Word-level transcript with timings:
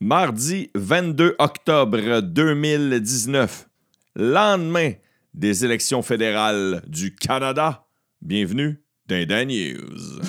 Mardi 0.00 0.70
22 0.76 1.34
octobre 1.40 2.20
2019, 2.20 3.68
lendemain 4.14 4.92
des 5.34 5.64
élections 5.64 6.02
fédérales 6.02 6.82
du 6.86 7.16
Canada. 7.16 7.84
Bienvenue 8.22 8.80
dans 9.08 9.26
Dan 9.26 9.48
News. 9.48 10.20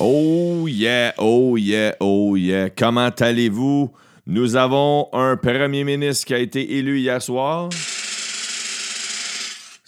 Oh 0.00 0.66
yeah, 0.66 1.14
oh 1.18 1.56
yeah, 1.56 1.94
oh 2.00 2.34
yeah. 2.34 2.68
Comment 2.68 3.10
allez-vous? 3.20 3.92
Nous 4.26 4.56
avons 4.56 5.08
un 5.12 5.36
premier 5.36 5.84
ministre 5.84 6.26
qui 6.26 6.34
a 6.34 6.38
été 6.38 6.78
élu 6.78 6.98
hier 6.98 7.22
soir. 7.22 7.68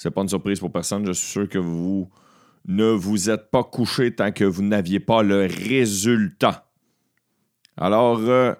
C'est 0.06 0.12
pas 0.12 0.22
une 0.22 0.28
surprise 0.28 0.60
pour 0.60 0.70
personne. 0.70 1.04
Je 1.04 1.10
suis 1.10 1.26
sûr 1.26 1.48
que 1.48 1.58
vous 1.58 2.08
ne 2.68 2.84
vous 2.84 3.28
êtes 3.28 3.50
pas 3.50 3.64
couché 3.64 4.14
tant 4.14 4.30
que 4.30 4.44
vous 4.44 4.62
n'aviez 4.62 5.00
pas 5.00 5.24
le 5.24 5.46
résultat. 5.46 6.70
Alors, 7.76 8.20
euh, 8.20 8.54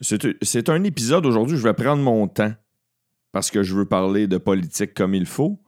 c'est 0.00 0.70
un 0.70 0.82
épisode 0.84 1.26
aujourd'hui. 1.26 1.58
Je 1.58 1.62
vais 1.62 1.74
prendre 1.74 2.02
mon 2.02 2.26
temps 2.26 2.54
parce 3.32 3.50
que 3.50 3.62
je 3.62 3.74
veux 3.74 3.84
parler 3.84 4.28
de 4.28 4.38
politique 4.38 4.94
comme 4.94 5.14
il 5.14 5.26
faut, 5.26 5.60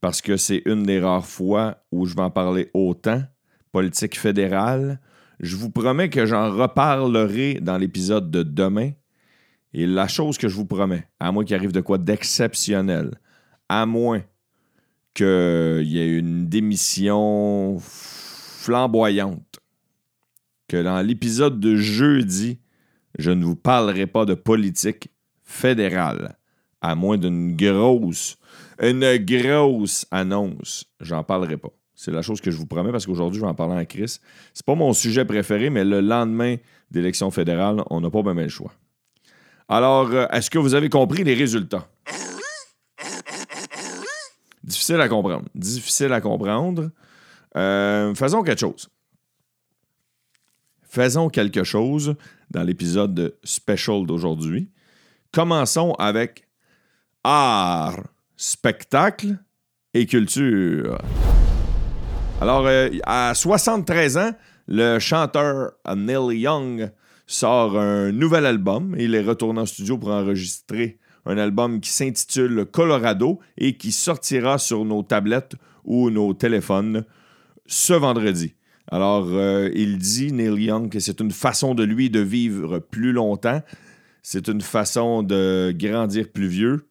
parce 0.00 0.20
que 0.20 0.36
c'est 0.36 0.62
une 0.66 0.82
des 0.82 0.98
rares 0.98 1.26
fois 1.26 1.84
où 1.92 2.06
je 2.06 2.16
vais 2.16 2.22
en 2.22 2.30
parler 2.32 2.68
autant 2.74 3.22
politique 3.70 4.18
fédérale. 4.18 5.00
Je 5.38 5.54
vous 5.54 5.70
promets 5.70 6.10
que 6.10 6.26
j'en 6.26 6.50
reparlerai 6.50 7.60
dans 7.60 7.78
l'épisode 7.78 8.32
de 8.32 8.42
demain. 8.42 8.90
Et 9.72 9.86
la 9.86 10.08
chose 10.08 10.38
que 10.38 10.48
je 10.48 10.56
vous 10.56 10.66
promets, 10.66 11.06
à 11.20 11.30
moins 11.30 11.44
qu'il 11.44 11.54
arrive 11.54 11.70
de 11.70 11.80
quoi 11.80 11.98
d'exceptionnel, 11.98 13.12
à 13.68 13.86
moins 13.86 14.22
qu'il 15.16 15.88
y 15.88 15.98
ait 15.98 16.18
une 16.18 16.46
démission 16.46 17.78
flamboyante, 17.80 19.60
que 20.68 20.82
dans 20.82 21.00
l'épisode 21.00 21.58
de 21.58 21.76
jeudi, 21.76 22.58
je 23.18 23.30
ne 23.30 23.42
vous 23.42 23.56
parlerai 23.56 24.06
pas 24.06 24.26
de 24.26 24.34
politique 24.34 25.08
fédérale, 25.42 26.36
à 26.82 26.94
moins 26.94 27.16
d'une 27.16 27.56
grosse, 27.56 28.36
une 28.78 29.16
grosse 29.16 30.06
annonce. 30.10 30.84
J'en 31.00 31.24
parlerai 31.24 31.56
pas. 31.56 31.70
C'est 31.94 32.10
la 32.10 32.20
chose 32.20 32.42
que 32.42 32.50
je 32.50 32.58
vous 32.58 32.66
promets 32.66 32.92
parce 32.92 33.06
qu'aujourd'hui, 33.06 33.40
je 33.40 33.44
vais 33.44 33.50
en 33.50 33.54
parler 33.54 33.76
à 33.76 33.86
Chris. 33.86 34.18
C'est 34.52 34.66
pas 34.66 34.74
mon 34.74 34.92
sujet 34.92 35.24
préféré, 35.24 35.70
mais 35.70 35.84
le 35.84 36.02
lendemain 36.02 36.56
d'élection 36.90 37.30
fédérale, 37.30 37.82
on 37.88 38.02
n'a 38.02 38.10
pas 38.10 38.22
bien 38.22 38.34
le 38.34 38.48
choix. 38.48 38.72
Alors, 39.66 40.10
euh, 40.10 40.26
est-ce 40.30 40.50
que 40.50 40.58
vous 40.58 40.74
avez 40.74 40.90
compris 40.90 41.24
les 41.24 41.34
résultats? 41.34 41.88
Difficile 44.66 45.00
à 45.00 45.08
comprendre. 45.08 45.44
Difficile 45.54 46.12
à 46.12 46.20
comprendre. 46.20 46.90
Euh, 47.56 48.14
faisons 48.14 48.42
quelque 48.42 48.60
chose. 48.60 48.88
Faisons 50.82 51.28
quelque 51.28 51.62
chose 51.62 52.16
dans 52.50 52.64
l'épisode 52.64 53.36
special 53.44 54.06
d'aujourd'hui. 54.06 54.70
Commençons 55.32 55.92
avec 55.94 56.48
art, 57.22 58.02
spectacle 58.36 59.38
et 59.94 60.06
culture. 60.06 60.98
Alors, 62.40 62.66
euh, 62.66 62.88
à 63.04 63.34
73 63.34 64.18
ans, 64.18 64.30
le 64.66 64.98
chanteur 64.98 65.72
Neil 65.94 66.40
Young 66.40 66.90
sort 67.26 67.78
un 67.78 68.12
nouvel 68.12 68.46
album 68.46 68.94
il 68.98 69.14
est 69.14 69.22
retourné 69.22 69.60
en 69.60 69.66
studio 69.66 69.98
pour 69.98 70.10
enregistrer 70.10 70.98
un 71.26 71.38
album 71.38 71.80
qui 71.80 71.90
s'intitule 71.90 72.66
Colorado 72.66 73.40
et 73.58 73.76
qui 73.76 73.92
sortira 73.92 74.58
sur 74.58 74.84
nos 74.84 75.02
tablettes 75.02 75.56
ou 75.84 76.10
nos 76.10 76.34
téléphones 76.34 77.04
ce 77.66 77.92
vendredi. 77.92 78.54
Alors, 78.90 79.26
euh, 79.30 79.68
il 79.74 79.98
dit, 79.98 80.32
Neil 80.32 80.64
Young, 80.64 80.88
que 80.88 81.00
c'est 81.00 81.20
une 81.20 81.32
façon 81.32 81.74
de 81.74 81.82
lui 81.82 82.08
de 82.08 82.20
vivre 82.20 82.78
plus 82.78 83.12
longtemps. 83.12 83.60
C'est 84.22 84.48
une 84.48 84.60
façon 84.60 85.24
de 85.24 85.74
grandir 85.76 86.30
plus 86.30 86.46
vieux. 86.46 86.88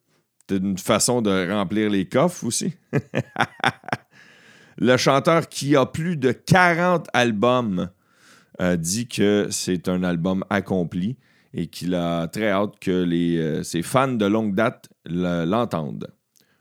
C'est 0.48 0.58
une 0.58 0.78
façon 0.78 1.22
de 1.22 1.52
remplir 1.52 1.90
les 1.90 2.06
coffres 2.06 2.46
aussi. 2.46 2.74
Le 4.78 4.98
chanteur 4.98 5.48
qui 5.48 5.78
a 5.78 5.86
plus 5.86 6.18
de 6.18 6.34
40 6.34 7.08
albums 7.14 7.90
euh, 8.62 8.76
dit 8.76 9.08
que 9.08 9.48
c'est 9.50 9.88
un 9.88 10.04
album 10.04 10.44
accompli 10.50 11.18
et 11.56 11.68
qu'il 11.68 11.96
a 11.96 12.28
très 12.28 12.50
hâte 12.50 12.78
que 12.80 12.92
euh, 12.92 13.64
ses 13.64 13.82
fans 13.82 14.10
de 14.10 14.26
longue 14.26 14.54
date 14.54 14.90
l'entendent. 15.06 16.14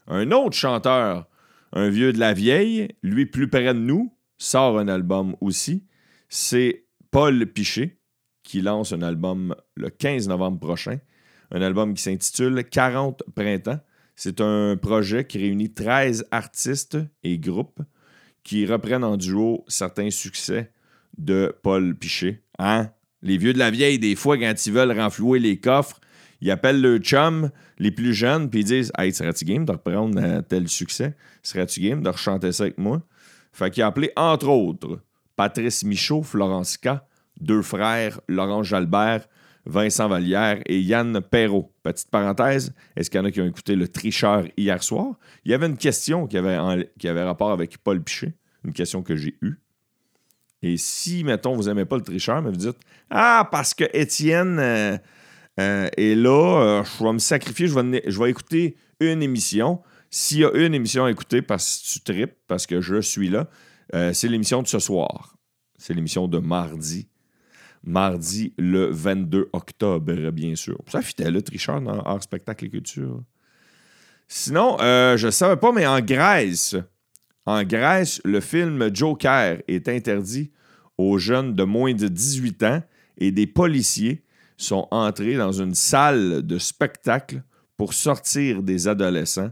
Un 0.07 0.31
autre 0.31 0.57
chanteur, 0.57 1.29
un 1.73 1.89
vieux 1.89 2.13
de 2.13 2.21
la 2.21 2.33
vieille, 2.33 2.89
lui 3.03 3.27
plus 3.27 3.51
près 3.51 3.75
de 3.75 3.79
nous, 3.79 4.17
sort 4.39 4.79
un 4.79 4.87
album 4.87 5.35
aussi. 5.41 5.85
C'est 6.29 6.87
Paul 7.11 7.45
Piché 7.47 7.99
qui 8.45 8.61
lance 8.61 8.93
un 8.93 9.03
album 9.03 9.57
le 9.75 9.91
15 9.91 10.29
novembre 10.29 10.61
prochain. 10.61 10.99
Un 11.51 11.63
album 11.63 11.95
qui 11.95 12.03
s'intitule 12.03 12.63
40 12.63 13.25
printemps. 13.35 13.81
C'est 14.15 14.41
un 14.41 14.77
projet 14.77 15.27
qui 15.27 15.39
réunit 15.39 15.73
13 15.73 16.27
artistes 16.31 16.99
et 17.25 17.39
groupes 17.39 17.81
qui 18.45 18.65
reprennent 18.67 19.05
en 19.05 19.17
duo 19.17 19.65
certains 19.67 20.11
succès 20.11 20.71
de 21.19 21.53
Paul 21.63 21.97
Piché. 21.97 22.45
Les 23.25 23.39
vieux 23.39 23.55
de 23.55 23.59
la 23.59 23.71
vieille, 23.71 23.99
des 23.99 24.17
fois, 24.17 24.37
quand 24.37 24.67
ils 24.67 24.73
veulent 24.73 25.01
renflouer 25.01 25.39
les 25.39 25.57
coffres, 25.57 25.99
ils 26.43 26.51
appellent 26.51 26.83
le 26.83 26.99
chum, 26.99 27.51
les 27.79 27.91
plus 27.91 28.13
jeunes, 28.13 28.51
puis 28.51 28.61
ils 28.61 28.67
disent 28.67 28.93
Hey, 28.99 29.15
serais-tu 29.15 29.47
game 29.47 29.65
de 29.65 29.73
reprendre 29.73 30.21
euh, 30.23 30.43
tel 30.43 30.69
succès? 30.69 31.17
Serais-tu 31.43 31.81
game 31.81 32.03
de 32.03 32.11
rechanter 32.11 32.53
ça 32.53 32.65
avec 32.65 32.77
moi 32.77 33.01
Fait 33.51 33.71
qu'il 33.71 33.83
a 33.83 33.87
appelé, 33.87 34.13
entre 34.15 34.49
autres, 34.49 35.01
Patrice 35.37 35.85
Michaud, 35.85 36.23
Florence 36.23 36.77
K., 36.77 36.89
deux 37.41 37.63
frères, 37.63 38.21
Laurent 38.29 38.63
Jalbert, 38.63 39.27
Vincent 39.65 40.07
Vallière 40.07 40.61
et 40.67 40.79
Yann 40.79 41.23
Perrault. 41.23 41.73
Petite 41.83 42.11
parenthèse, 42.11 42.75
est-ce 42.95 43.09
qu'il 43.09 43.19
y 43.19 43.23
en 43.23 43.25
a 43.25 43.31
qui 43.31 43.41
ont 43.41 43.47
écouté 43.47 43.75
Le 43.75 43.89
Tricheur 43.89 44.45
hier 44.59 44.83
soir? 44.83 45.15
Il 45.47 45.51
y 45.51 45.55
avait 45.55 45.67
une 45.67 45.79
question 45.79 46.27
qui 46.27 46.37
avait, 46.37 46.57
avait 46.57 47.23
rapport 47.23 47.53
avec 47.53 47.79
Paul 47.79 48.03
Piché, 48.03 48.35
une 48.65 48.75
question 48.75 49.03
que 49.03 49.17
j'ai 49.17 49.35
eue. 49.41 49.64
Et 50.65 50.79
si, 50.79 51.25
mettons, 51.25 51.55
vous 51.55 51.65
n'aimez 51.65 51.85
pas 51.85 51.97
le 51.97 52.03
tricheur, 52.03 52.41
mais 52.41 52.49
vous 52.49 52.57
dites 52.57 52.79
Ah, 53.11 53.47
parce 53.51 53.75
que 53.75 53.85
Étienne 53.93 54.59
euh, 54.59 54.97
euh, 55.61 55.91
est 55.99 56.15
là, 56.15 56.81
euh, 56.81 56.85
je 56.85 57.05
vais 57.05 57.13
me 57.13 57.19
sacrifier, 57.19 57.67
je 57.67 58.19
vais, 58.19 58.31
écouter 58.31 58.75
une 58.99 59.23
émission. 59.23 59.83
S'il 60.09 60.39
y 60.39 60.45
a 60.45 60.51
une 60.55 60.75
émission 60.75 61.05
à 61.05 61.11
écouter 61.11 61.43
parce 61.43 61.83
que 61.83 61.93
tu 61.93 62.01
tripes, 62.01 62.35
parce 62.49 62.67
que 62.67 62.81
je 62.81 63.03
suis 63.03 63.29
là, 63.29 63.47
c'est 64.15 64.29
l'émission 64.29 64.63
de 64.63 64.67
ce 64.67 64.79
soir. 64.79 65.37
C'est 65.77 65.93
l'émission 65.93 66.29
de 66.29 66.39
mardi 66.39 67.09
mardi 67.87 68.55
le 68.57 68.87
22 68.87 69.51
octobre, 69.53 70.31
bien 70.31 70.55
sûr. 70.55 70.79
Ça 70.87 71.03
fitait 71.03 71.31
le 71.31 71.43
tricheur 71.43 71.83
dans 71.83 72.01
Art 72.01 72.23
Spectacle 72.23 72.65
et 72.65 72.71
Culture. 72.71 73.21
Sinon, 74.27 74.79
je 74.81 75.27
ne 75.27 75.31
savais 75.31 75.57
pas, 75.57 75.73
mais 75.73 75.87
en 75.87 76.01
Grèce, 76.01 76.77
en 77.47 77.63
Grèce, 77.65 78.21
le 78.25 78.41
film 78.41 78.95
Joker 78.95 79.59
est 79.69 79.89
interdit 79.89 80.51
aux 80.97 81.19
jeunes 81.19 81.55
de 81.55 81.65
moins 81.65 81.93
de 81.93 82.09
18 82.09 82.63
ans 82.63 82.83
et 83.19 83.31
des 83.31 83.47
policiers 83.47 84.25
sont 84.57 84.87
entrés 84.91 85.37
dans 85.37 85.53
une 85.53 85.75
salle 85.75 86.47
de 86.47 86.59
spectacle 86.59 87.43
pour 87.77 87.93
sortir 87.93 88.63
des 88.63 88.89
adolescents. 88.89 89.51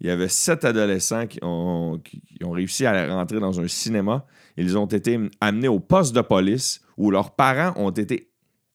Il 0.00 0.06
y 0.06 0.10
avait 0.10 0.28
sept 0.28 0.64
adolescents 0.64 1.26
qui 1.26 1.38
ont, 1.42 2.00
réussi 2.40 2.86
à 2.86 3.14
rentrer 3.14 3.38
dans 3.38 3.60
un 3.60 3.68
cinéma. 3.68 4.24
Ils 4.56 4.78
ont 4.78 4.86
été 4.86 5.18
amenés 5.40 5.68
au 5.68 5.78
poste 5.78 6.14
de 6.14 6.22
police 6.22 6.80
où 6.96 7.10
leurs 7.10 7.36
parents 7.36 7.74
ont 7.76 7.90
été 7.90 8.30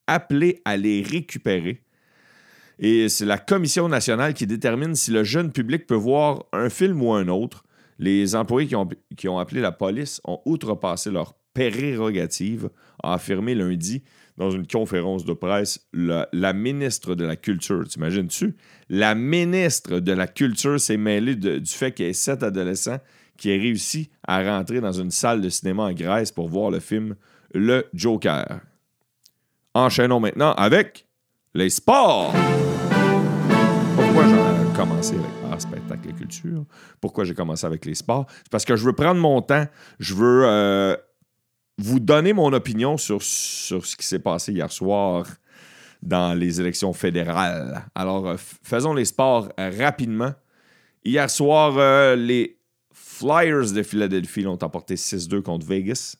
appelés 0.05 0.61
à 0.65 0.77
les 0.77 1.01
récupérer. 1.01 1.81
Et 2.77 3.09
c'est 3.09 3.25
la 3.25 3.39
Commission 3.39 3.89
nationale 3.89 4.35
qui 4.35 4.45
détermine 4.45 4.93
si 4.93 5.09
le 5.09 5.23
jeune 5.23 5.51
public 5.51 5.87
peut 5.87 5.95
voir 5.95 6.45
un 6.53 6.69
film 6.69 7.01
ou 7.01 7.11
un 7.13 7.27
autre. 7.27 7.63
Les 7.97 8.35
employés 8.35 8.67
qui 8.67 9.27
ont, 9.27 9.39
appelé 9.39 9.61
la 9.61 9.71
police 9.71 10.21
ont 10.25 10.39
outrepassé 10.45 11.11
leur 11.11 11.35
prérogative, 11.53 12.69
a 13.01 13.13
affirmé 13.13 13.55
lundi 13.55 14.03
dans 14.37 14.51
une 14.51 14.67
conférence 14.67 15.23
de 15.23 15.33
presse 15.33 15.87
la, 15.93 16.53
ministre 16.53 17.15
de 17.15 17.23
la 17.23 17.37
Culture. 17.37 17.87
T'imagines-tu? 17.87 18.57
La 18.89 19.15
ministre 19.15 19.99
de 19.99 20.11
la 20.11 20.27
Culture 20.27 20.79
s'est 20.79 20.97
mêlée 20.97 21.35
du 21.35 21.61
fait 21.65 21.93
qu'il 21.93 22.05
y 22.05 22.09
ait 22.09 22.13
sept 22.13 22.43
adolescents 22.43 22.99
qui 23.37 23.49
aient 23.49 23.57
réussi 23.57 24.09
à 24.27 24.43
rentrer 24.43 24.81
dans 24.81 24.91
une 24.91 25.11
salle 25.11 25.41
de 25.41 25.49
cinéma 25.49 25.83
en 25.83 25.93
Grèce 25.93 26.31
pour 26.31 26.49
voir 26.49 26.71
le 26.71 26.79
film 26.79 27.15
le 27.53 27.85
Joker. 27.93 28.59
Enchaînons 29.73 30.19
maintenant 30.19 30.51
avec 30.53 31.07
les 31.53 31.69
sports. 31.69 32.33
Pourquoi 33.95 34.25
j'ai 34.27 34.77
commencé 34.77 35.13
avec 35.15 35.51
art, 35.51 35.61
spectacle 35.61 36.04
Pourquoi 37.01 37.23
j'ai 37.23 37.33
commencé 37.33 37.65
avec 37.65 37.85
les 37.85 37.95
sports? 37.95 38.25
C'est 38.43 38.51
parce 38.51 38.65
que 38.65 38.75
je 38.75 38.85
veux 38.85 38.93
prendre 38.93 39.19
mon 39.19 39.41
temps. 39.41 39.65
Je 39.99 40.13
veux 40.13 40.43
euh, 40.45 40.95
vous 41.77 41.99
donner 41.99 42.33
mon 42.33 42.51
opinion 42.53 42.97
sur, 42.97 43.21
ce 43.21 43.95
qui 43.95 44.05
s'est 44.05 44.19
passé 44.19 44.53
hier 44.53 44.71
soir 44.71 45.25
dans 46.01 46.37
les 46.37 46.61
élections 46.61 46.93
fédérales. 46.93 47.85
Alors, 47.95 48.27
euh, 48.27 48.35
faisons 48.37 48.93
les 48.93 49.05
sports 49.05 49.49
rapidement. 49.57 50.33
Hier 51.03 51.29
soir, 51.29 51.75
euh, 51.77 52.15
les 52.15 52.57
Flyers 52.91 53.71
de 53.73 53.83
Philadelphie 53.83 54.41
l'ont 54.41 54.57
emporté 54.61 54.95
6-2 54.95 55.41
contre 55.41 55.65
Vegas. 55.65 56.17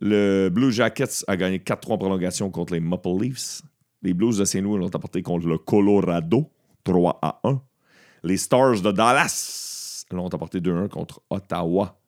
Le 0.00 0.48
Blue 0.48 0.72
Jackets 0.72 1.24
a 1.26 1.36
gagné 1.36 1.58
4-3 1.58 1.98
prolongations 1.98 2.50
contre 2.50 2.74
les 2.74 2.80
Maple 2.80 3.20
Leafs. 3.20 3.62
Les 4.02 4.12
Blues 4.12 4.38
de 4.38 4.44
Saint-Louis 4.44 4.78
l'ont 4.78 4.86
emporté 4.94 5.22
contre 5.22 5.46
le 5.46 5.56
Colorado 5.56 6.50
3 6.84 7.40
1. 7.44 7.62
Les 8.24 8.38
Stars 8.38 8.80
de 8.80 8.90
Dallas 8.90 10.06
l'ont 10.10 10.24
emporté 10.24 10.58
2-1 10.58 10.88
contre 10.88 11.20
Ottawa. 11.28 12.00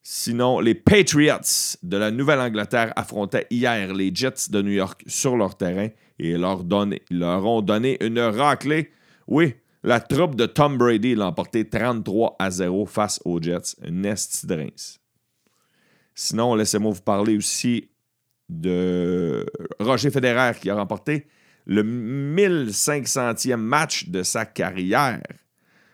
Sinon, 0.00 0.60
les 0.60 0.76
Patriots 0.76 1.76
de 1.82 1.96
la 1.96 2.12
Nouvelle-Angleterre 2.12 2.92
affrontaient 2.94 3.48
hier 3.50 3.92
les 3.92 4.14
Jets 4.14 4.50
de 4.50 4.62
New 4.62 4.70
York 4.70 5.02
sur 5.08 5.36
leur 5.36 5.56
terrain 5.56 5.88
et 6.20 6.38
leur, 6.38 6.60
ont 6.60 7.62
donné 7.62 7.96
une 8.00 8.20
raclée. 8.20 8.92
Oui, 9.26 9.54
la 9.82 9.98
troupe 9.98 10.36
de 10.36 10.46
Tom 10.46 10.78
Brady 10.78 11.16
l'a 11.16 11.26
emporté 11.26 11.68
33 11.68 12.36
à 12.38 12.50
0 12.52 12.86
face 12.86 13.20
aux 13.24 13.42
Jets. 13.42 13.74
Nest 13.90 14.46
Sinon, 16.14 16.54
laissez-moi 16.54 16.92
vous 16.92 17.02
parler 17.02 17.36
aussi 17.36 17.90
de 18.48 19.44
Roger 19.80 20.10
Federer 20.10 20.52
qui 20.60 20.70
a 20.70 20.76
remporté 20.76 21.26
le 21.66 21.82
1500e 21.82 23.56
match 23.56 24.08
de 24.08 24.22
sa 24.22 24.44
carrière. 24.44 25.22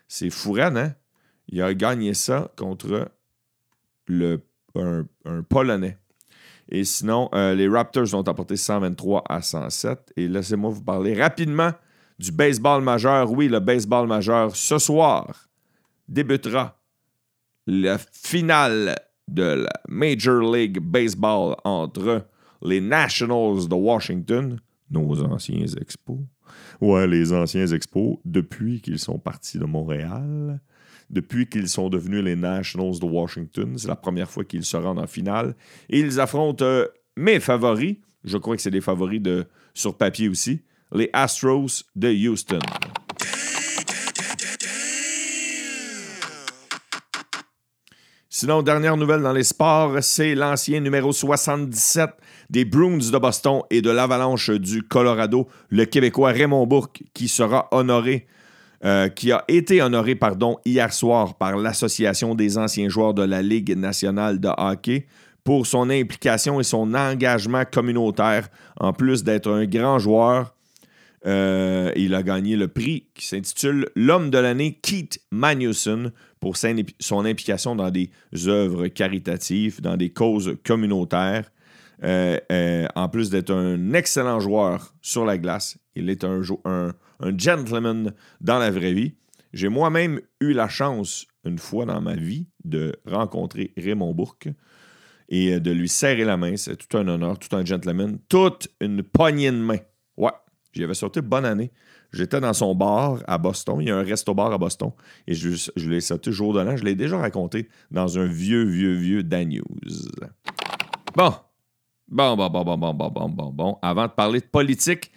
C'est 0.07 0.29
fou, 0.29 0.57
hein? 0.59 0.93
Il 1.47 1.61
a 1.61 1.73
gagné 1.73 2.13
ça 2.13 2.51
contre 2.55 3.11
le, 4.07 4.41
un, 4.75 5.05
Polonais. 5.49 5.97
Et 6.69 6.85
sinon, 6.85 7.29
euh, 7.33 7.53
les 7.53 7.67
Raptors 7.67 8.13
ont 8.13 8.23
emporté 8.27 8.55
123 8.55 9.23
à 9.27 9.41
107. 9.41 10.13
Et 10.15 10.27
laissez-moi 10.27 10.71
vous 10.71 10.83
parler 10.83 11.13
rapidement 11.13 11.71
du 12.17 12.31
baseball 12.31 12.81
majeur. 12.81 13.31
Oui, 13.31 13.49
le 13.49 13.59
baseball 13.59 14.07
majeur, 14.07 14.55
ce 14.55 14.77
soir, 14.77 15.49
débutera 16.07 16.77
la 17.67 17.97
finale 17.97 18.95
de 19.27 19.43
la 19.43 19.73
Major 19.87 20.41
League 20.41 20.79
Baseball 20.79 21.55
entre 21.63 22.25
les 22.61 22.81
Nationals 22.81 23.67
de 23.67 23.75
Washington, 23.75 24.59
nos 24.91 25.21
anciens 25.23 25.65
expos. 25.79 26.19
Ouais, 26.79 27.07
les 27.07 27.33
anciens 27.33 27.67
expos, 27.67 28.17
depuis 28.25 28.81
qu'ils 28.81 28.99
sont 28.99 29.17
partis 29.17 29.57
de 29.57 29.65
Montréal, 29.65 30.59
depuis 31.09 31.47
qu'ils 31.47 31.69
sont 31.69 31.89
devenus 31.89 32.23
les 32.23 32.35
Nationals 32.35 32.99
de 32.99 33.05
Washington. 33.05 33.77
C'est 33.77 33.87
la 33.87 33.95
première 33.95 34.29
fois 34.29 34.43
qu'ils 34.43 34.65
se 34.65 34.77
rendent 34.77 34.99
en 34.99 35.07
finale. 35.07 35.55
Ils 35.89 36.19
affrontent 36.19 36.63
euh, 36.63 36.85
mes 37.17 37.39
favoris. 37.39 37.97
Je 38.23 38.37
crois 38.37 38.55
que 38.55 38.61
c'est 38.61 38.71
des 38.71 38.81
favoris 38.81 39.21
de, 39.21 39.45
sur 39.73 39.97
papier 39.97 40.29
aussi. 40.29 40.61
Les 40.93 41.09
Astros 41.13 41.83
de 41.95 42.09
Houston. 42.27 42.59
Sinon, 48.33 48.63
dernière 48.63 48.97
nouvelle 48.97 49.21
dans 49.21 49.33
les 49.33 49.43
sports, 49.43 50.01
c'est 50.01 50.35
l'ancien 50.35 50.79
numéro 50.79 51.11
77 51.11 52.09
des 52.51 52.65
Bruins 52.65 52.97
de 52.97 53.17
Boston 53.17 53.61
et 53.71 53.81
de 53.81 53.89
l'Avalanche 53.89 54.51
du 54.51 54.83
Colorado, 54.83 55.47
le 55.69 55.85
Québécois 55.85 56.31
Raymond 56.31 56.67
Bourque, 56.67 57.01
qui 57.13 57.27
sera 57.27 57.67
honoré 57.71 58.27
euh, 58.83 59.09
qui 59.09 59.31
a 59.31 59.45
été 59.47 59.79
honoré 59.79 60.15
pardon, 60.15 60.57
hier 60.65 60.91
soir 60.91 61.35
par 61.35 61.55
l'Association 61.55 62.33
des 62.33 62.57
anciens 62.57 62.89
joueurs 62.89 63.13
de 63.13 63.21
la 63.21 63.43
Ligue 63.43 63.77
nationale 63.77 64.39
de 64.39 64.49
hockey 64.57 65.05
pour 65.43 65.67
son 65.67 65.91
implication 65.91 66.59
et 66.59 66.63
son 66.63 66.95
engagement 66.95 67.63
communautaire. 67.63 68.49
En 68.79 68.91
plus 68.91 69.23
d'être 69.23 69.51
un 69.51 69.65
grand 69.65 69.99
joueur, 69.99 70.55
euh, 71.27 71.91
il 71.95 72.15
a 72.15 72.23
gagné 72.23 72.55
le 72.55 72.67
prix 72.67 73.05
qui 73.13 73.27
s'intitule 73.27 73.87
L'homme 73.95 74.31
de 74.31 74.39
l'année 74.39 74.79
Keith 74.81 75.21
Magnuson 75.29 76.11
pour 76.39 76.57
son 76.57 77.25
implication 77.25 77.75
dans 77.75 77.91
des 77.91 78.09
œuvres 78.47 78.87
caritatives, 78.87 79.79
dans 79.79 79.95
des 79.95 80.09
causes 80.09 80.57
communautaires. 80.65 81.51
Euh, 82.03 82.87
en 82.95 83.09
plus 83.09 83.29
d'être 83.29 83.53
un 83.53 83.93
excellent 83.93 84.39
joueur 84.39 84.93
sur 85.01 85.25
la 85.25 85.37
glace, 85.37 85.77
il 85.95 86.09
est 86.09 86.23
un, 86.23 86.41
gentleman 87.37 88.13
dans 88.39 88.57
la 88.57 88.71
vraie 88.71 88.93
vie. 88.93 89.15
J'ai 89.53 89.69
moi-même 89.69 90.21
eu 90.39 90.53
la 90.53 90.67
chance, 90.67 91.27
une 91.45 91.59
fois 91.59 91.85
dans 91.85 92.01
ma 92.01 92.15
vie, 92.15 92.47
de 92.63 92.95
rencontrer 93.05 93.73
Raymond 93.77 94.13
Bourque 94.13 94.49
et 95.29 95.59
de 95.59 95.71
lui 95.71 95.89
serrer 95.89 96.23
la 96.23 96.37
main. 96.37 96.55
C'est 96.57 96.77
tout 96.77 96.97
un 96.97 97.07
honneur, 97.07 97.37
tout 97.37 97.55
un 97.55 97.65
gentleman, 97.65 98.17
toute 98.29 98.69
une 98.79 99.03
poignée 99.03 99.51
de 99.51 99.57
main. 99.57 99.77
Ouais, 100.17 100.31
j'y 100.73 100.83
avais 100.83 100.93
sauté 100.93 101.21
bonne 101.21 101.45
année. 101.45 101.71
J'étais 102.13 102.41
dans 102.41 102.53
son 102.53 102.75
bar 102.75 103.19
à 103.27 103.37
Boston. 103.37 103.77
Il 103.79 103.87
y 103.87 103.91
a 103.91 103.97
un 103.97 104.03
resto-bar 104.03 104.51
à 104.51 104.57
Boston. 104.57 104.91
Et 105.27 105.33
je, 105.33 105.49
je 105.75 105.89
l'ai 105.89 106.01
sauté 106.01 106.31
jour 106.31 106.53
de 106.53 106.59
l'an. 106.59 106.75
Je 106.75 106.83
l'ai 106.83 106.95
déjà 106.95 107.17
raconté 107.17 107.69
dans 107.89 108.19
un 108.19 108.25
vieux, 108.25 108.63
vieux, 108.63 108.95
vieux 108.95 109.23
Dan 109.23 109.49
News. 109.49 110.09
Bon. 111.15 111.33
Bon, 112.11 112.35
bon, 112.35 112.49
bon, 112.49 112.63
bon, 112.63 112.77
bon, 112.77 112.93
bon, 112.93 113.09
bon, 113.09 113.29
bon, 113.29 113.49
bon. 113.51 113.77
Avant 113.81 114.05
de 114.05 114.11
parler 114.11 114.39
de 114.39 114.45
politique, 114.45 115.11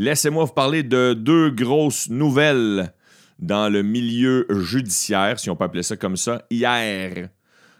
Laissez-moi 0.00 0.44
vous 0.44 0.52
parler 0.52 0.84
de 0.84 1.12
deux 1.12 1.50
grosses 1.50 2.08
nouvelles 2.08 2.94
dans 3.40 3.68
le 3.68 3.82
milieu 3.82 4.46
judiciaire, 4.48 5.40
si 5.40 5.50
on 5.50 5.56
peut 5.56 5.64
appeler 5.64 5.82
ça 5.82 5.96
comme 5.96 6.16
ça. 6.16 6.46
Hier, 6.50 7.30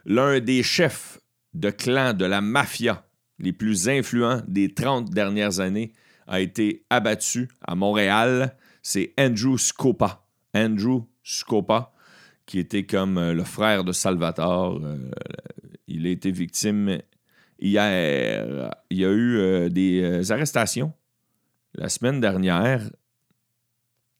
l'un 0.04 0.40
des 0.40 0.64
chefs 0.64 1.20
de 1.54 1.70
clan 1.70 2.14
de 2.14 2.24
la 2.24 2.40
mafia 2.40 3.06
les 3.38 3.52
plus 3.52 3.88
influents 3.88 4.42
des 4.48 4.74
30 4.74 5.10
dernières 5.10 5.60
années 5.60 5.92
a 6.26 6.40
été 6.40 6.84
abattu 6.90 7.48
à 7.64 7.76
Montréal. 7.76 8.56
C'est 8.82 9.14
Andrew 9.16 9.56
Scopa. 9.56 10.26
Andrew 10.56 11.02
Scopa, 11.22 11.92
qui 12.46 12.58
était 12.58 12.84
comme 12.84 13.30
le 13.30 13.44
frère 13.44 13.84
de 13.84 13.92
Salvatore. 13.92 14.80
Euh, 14.82 15.08
il 15.86 16.04
a 16.04 16.10
été 16.10 16.32
victime 16.32 16.98
hier. 17.58 18.70
Il 18.90 18.98
y 18.98 19.04
a 19.04 19.10
eu 19.10 19.36
euh, 19.38 19.68
des 19.68 20.30
arrestations 20.32 20.92
la 21.74 21.88
semaine 21.88 22.20
dernière, 22.20 22.82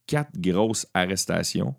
quatre 0.07 0.39
grosses 0.39 0.87
arrestations 0.95 1.75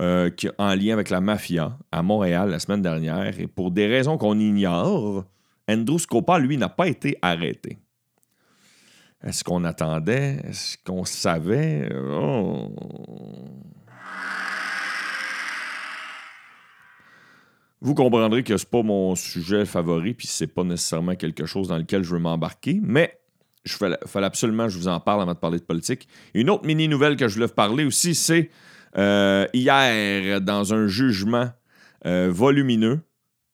euh, 0.00 0.30
en 0.58 0.74
lien 0.74 0.94
avec 0.94 1.10
la 1.10 1.20
mafia 1.20 1.78
à 1.90 2.02
Montréal 2.02 2.50
la 2.50 2.58
semaine 2.58 2.82
dernière. 2.82 3.38
Et 3.38 3.46
pour 3.46 3.70
des 3.70 3.86
raisons 3.86 4.18
qu'on 4.18 4.38
ignore, 4.38 5.24
Andrew 5.68 5.98
Scopa, 5.98 6.38
lui, 6.38 6.56
n'a 6.56 6.68
pas 6.68 6.88
été 6.88 7.16
arrêté. 7.22 7.78
Est-ce 9.22 9.44
qu'on 9.44 9.64
attendait? 9.64 10.40
Est-ce 10.44 10.76
qu'on 10.84 11.04
savait? 11.04 11.88
Oh. 11.94 12.74
Vous 17.84 17.96
comprendrez 17.96 18.44
que 18.44 18.56
ce 18.56 18.64
n'est 18.64 18.70
pas 18.70 18.82
mon 18.84 19.16
sujet 19.16 19.64
favori, 19.64 20.14
puis 20.14 20.28
c'est 20.28 20.46
pas 20.46 20.62
nécessairement 20.62 21.16
quelque 21.16 21.46
chose 21.46 21.66
dans 21.66 21.78
lequel 21.78 22.04
je 22.04 22.14
veux 22.14 22.20
m'embarquer, 22.20 22.78
mais 22.80 23.18
il 23.64 23.72
fallait, 23.72 23.98
absolument 24.24 24.66
que 24.66 24.70
je 24.70 24.78
vous 24.78 24.86
en 24.86 25.00
parle 25.00 25.20
avant 25.20 25.34
de 25.34 25.38
parler 25.38 25.58
de 25.58 25.64
politique. 25.64 26.06
Une 26.32 26.48
autre 26.48 26.64
mini-nouvelle 26.64 27.16
que 27.16 27.26
je 27.26 27.34
voulais 27.34 27.46
vous 27.46 27.54
parler 27.54 27.84
aussi, 27.84 28.14
c'est 28.14 28.50
euh, 28.96 29.48
hier, 29.52 30.40
dans 30.40 30.72
un 30.72 30.86
jugement 30.86 31.50
euh, 32.06 32.30
volumineux, 32.30 33.00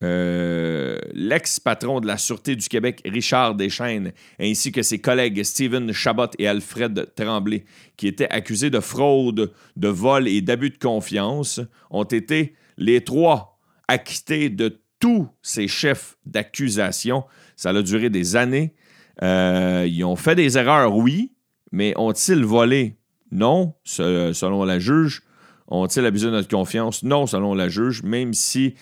euh, 0.05 0.99
l'ex-patron 1.15 2.01
de 2.01 2.07
la 2.07 2.19
Sûreté 2.19 2.55
du 2.55 2.69
Québec, 2.69 3.01
Richard 3.07 3.55
Deschaines, 3.55 4.13
ainsi 4.39 4.73
que 4.73 4.83
ses 4.83 4.99
collègues 4.99 5.43
Stephen 5.43 5.91
Chabot 5.93 6.29
et 6.39 6.47
Alfred 6.47 7.15
Tremblay, 7.17 7.65
qui 7.97 8.07
étaient 8.07 8.29
accusés 8.29 8.69
de 8.69 8.81
fraude, 8.81 9.53
de 9.77 9.89
vol 9.89 10.29
et 10.29 10.43
d'abus 10.43 10.69
de 10.69 10.79
confiance, 10.79 11.63
ont 11.89 12.05
été 12.05 12.55
les 12.77 13.03
trois 13.03 13.58
acquittés 13.89 14.51
de 14.51 14.81
tous 15.01 15.29
ces 15.43 15.69
chefs 15.69 16.17
d'accusation. 16.27 17.25
Ça 17.57 17.71
a 17.71 17.83
duré 17.83 18.11
des 18.11 18.37
années. 18.37 18.75
Euh, 19.23 19.87
ils 19.89 20.05
ont 20.05 20.17
fait 20.17 20.35
des 20.35 20.59
erreurs, 20.59 20.95
oui, 20.97 21.33
mais 21.73 21.93
ont-ils 21.97 22.45
volé? 22.45 22.99
Non, 23.31 23.75
selon 23.85 24.65
la 24.65 24.79
juge. 24.79 25.23
Ont-ils 25.67 26.05
abusé 26.07 26.27
de 26.27 26.33
notre 26.33 26.49
confiance? 26.49 27.03
Non, 27.03 27.27
selon 27.27 27.55
la 27.55 27.69
juge, 27.69 28.03
même 28.03 28.33
si 28.33 28.75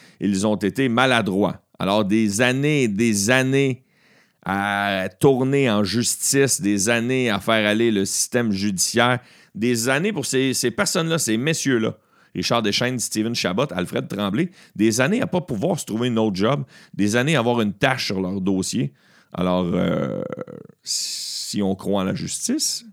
ont 0.45 0.57
été 0.57 0.89
maladroits. 0.89 1.63
Alors, 1.79 2.05
des 2.05 2.41
années 2.41 2.87
des 2.87 3.31
années 3.31 3.85
à 4.45 5.09
tourner 5.19 5.69
en 5.69 5.83
justice, 5.83 6.61
des 6.61 6.89
années 6.89 7.31
à 7.31 7.41
faire 7.41 7.67
aller 7.67 7.91
le 7.91 8.05
système 8.05 8.53
judiciaire, 8.53 9.19
des 9.57 9.89
années 9.89 10.13
pour 10.13 10.25
ces, 10.25 10.55
personnes-là, 10.71 11.19
ces 11.19 11.37
messieurs-là. 11.37 11.99
Richard 12.37 12.62
Deschaines, 12.62 12.99
Steven 12.99 13.35
Chabot, 13.35 13.66
Alfred 13.73 14.07
Tremblay, 14.09 14.50
des 14.75 15.00
années 15.00 15.23
à 15.23 15.25
ne 15.25 15.31
pas 15.31 15.40
pouvoir 15.40 15.81
se 15.81 15.87
trouver 15.87 16.09
un 16.09 16.16
autre 16.19 16.37
job, 16.37 16.64
des 16.95 17.16
années 17.16 17.35
à 17.35 17.40
avoir 17.40 17.61
une 17.62 17.73
tâche 17.73 18.07
sur 18.07 18.21
leur 18.21 18.40
dossier. 18.40 18.93
Alors, 19.33 19.64
euh, 19.64 20.23
si 20.83 21.62
on 21.62 21.75
croit 21.75 22.02
en 22.02 22.05
la 22.05 22.14
justice, 22.14 22.85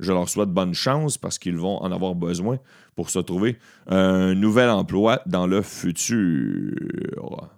je 0.00 0.12
leur 0.12 0.28
souhaite 0.28 0.50
bonne 0.50 0.74
chance 0.74 1.16
parce 1.16 1.38
qu'ils 1.38 1.56
vont 1.56 1.78
en 1.78 1.90
avoir 1.92 2.14
besoin 2.14 2.58
pour 2.96 3.08
se 3.10 3.18
trouver 3.20 3.58
un 3.86 4.34
nouvel 4.34 4.68
emploi 4.68 5.22
dans 5.26 5.46
le 5.46 5.62
futur. 5.62 7.48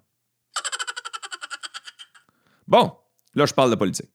Bon, 2.67 2.93
là, 3.35 3.47
je 3.47 3.55
parle 3.55 3.71
de 3.71 3.77
politique. 3.77 4.11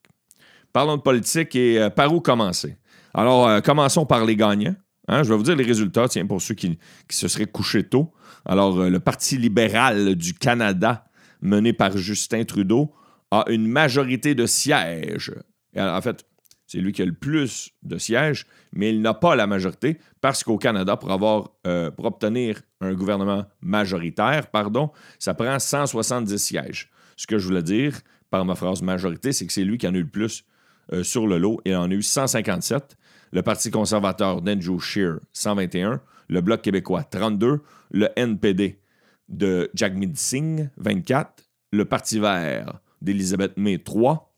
Parlons 0.72 0.96
de 0.96 1.02
politique 1.02 1.56
et 1.56 1.80
euh, 1.80 1.90
par 1.90 2.12
où 2.12 2.20
commencer? 2.20 2.78
Alors, 3.12 3.48
euh, 3.48 3.60
commençons 3.60 4.06
par 4.06 4.24
les 4.24 4.36
gagnants. 4.36 4.76
Hein, 5.08 5.22
je 5.22 5.30
vais 5.30 5.36
vous 5.36 5.42
dire 5.42 5.56
les 5.56 5.64
résultats, 5.64 6.08
tiens, 6.08 6.26
pour 6.26 6.40
ceux 6.40 6.54
qui, 6.54 6.78
se 7.10 7.28
seraient 7.28 7.46
couchés 7.46 7.84
tôt. 7.84 8.12
Alors, 8.44 8.78
euh, 8.78 8.88
le 8.88 9.00
Parti 9.00 9.36
libéral 9.36 10.14
du 10.14 10.34
Canada, 10.34 11.06
mené 11.42 11.72
par 11.72 11.96
Justin 11.96 12.44
Trudeau, 12.44 12.92
a 13.30 13.44
une 13.48 13.66
majorité 13.66 14.34
de 14.34 14.46
sièges. 14.46 15.32
en 15.76 16.00
fait, 16.00 16.24
c'est 16.66 16.78
lui 16.78 16.92
qui 16.92 17.02
a 17.02 17.06
le 17.06 17.12
plus 17.12 17.70
de 17.82 17.98
sièges, 17.98 18.46
mais 18.72 18.90
il 18.90 19.02
n'a 19.02 19.14
pas 19.14 19.36
la 19.36 19.46
majorité 19.46 19.98
parce 20.20 20.42
qu'au 20.42 20.56
Canada, 20.56 20.96
pour, 20.96 21.12
avoir, 21.12 21.50
euh, 21.66 21.90
obtenir 21.98 22.62
un 22.80 22.94
gouvernement 22.94 23.44
majoritaire, 23.60 24.50
pardon, 24.50 24.90
ça 25.18 25.34
prend 25.34 25.58
170 25.58 26.38
sièges. 26.38 26.90
Ce 27.16 27.26
que 27.26 27.38
je 27.38 27.46
voulais 27.46 27.62
dire 27.62 28.00
par 28.30 28.44
ma 28.44 28.54
phrase 28.54 28.82
majorité, 28.82 29.32
c'est 29.32 29.46
que 29.46 29.52
c'est 29.52 29.64
lui 29.64 29.78
qui 29.78 29.86
en 29.86 29.94
a 29.94 29.98
eu 29.98 30.02
le 30.02 30.08
plus 30.08 30.44
euh, 30.92 31.02
sur 31.02 31.26
le 31.26 31.38
lot. 31.38 31.60
Il 31.64 31.76
en 31.76 31.90
a 31.90 31.94
eu 31.94 32.02
157 32.02 32.96
le 33.34 33.42
Parti 33.42 33.70
conservateur 33.70 34.40
d'Andrew 34.40 34.78
Scheer, 34.78 35.18
121, 35.32 36.00
le 36.28 36.40
Bloc 36.40 36.62
québécois, 36.62 37.02
32, 37.02 37.60
le 37.90 38.08
NPD 38.16 38.80
de 39.28 39.70
Jagmeet 39.74 40.14
Singh, 40.14 40.70
24, 40.76 41.44
le 41.72 41.84
Parti 41.84 42.20
vert 42.20 42.78
d'Elisabeth 43.02 43.56
May, 43.56 43.78
3, 43.78 44.32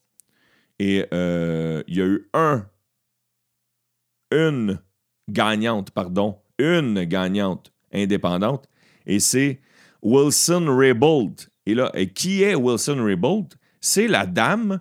et 0.79 1.07
euh, 1.13 1.83
il 1.87 1.97
y 1.97 2.01
a 2.01 2.07
eu 2.07 2.27
un, 2.33 2.67
une 4.31 4.81
gagnante, 5.29 5.91
pardon, 5.91 6.39
une 6.59 7.05
gagnante 7.05 7.73
indépendante, 7.93 8.67
et 9.05 9.21
c'est 9.21 9.61
Wilson 10.01 10.75
Raybould. 10.75 11.43
Et 11.67 11.75
là, 11.75 11.91
et 11.93 12.11
qui 12.13 12.43
est 12.43 12.55
Wilson 12.55 13.05
Raybould? 13.05 13.55
C'est 13.81 14.09
la 14.09 14.25
dame 14.25 14.81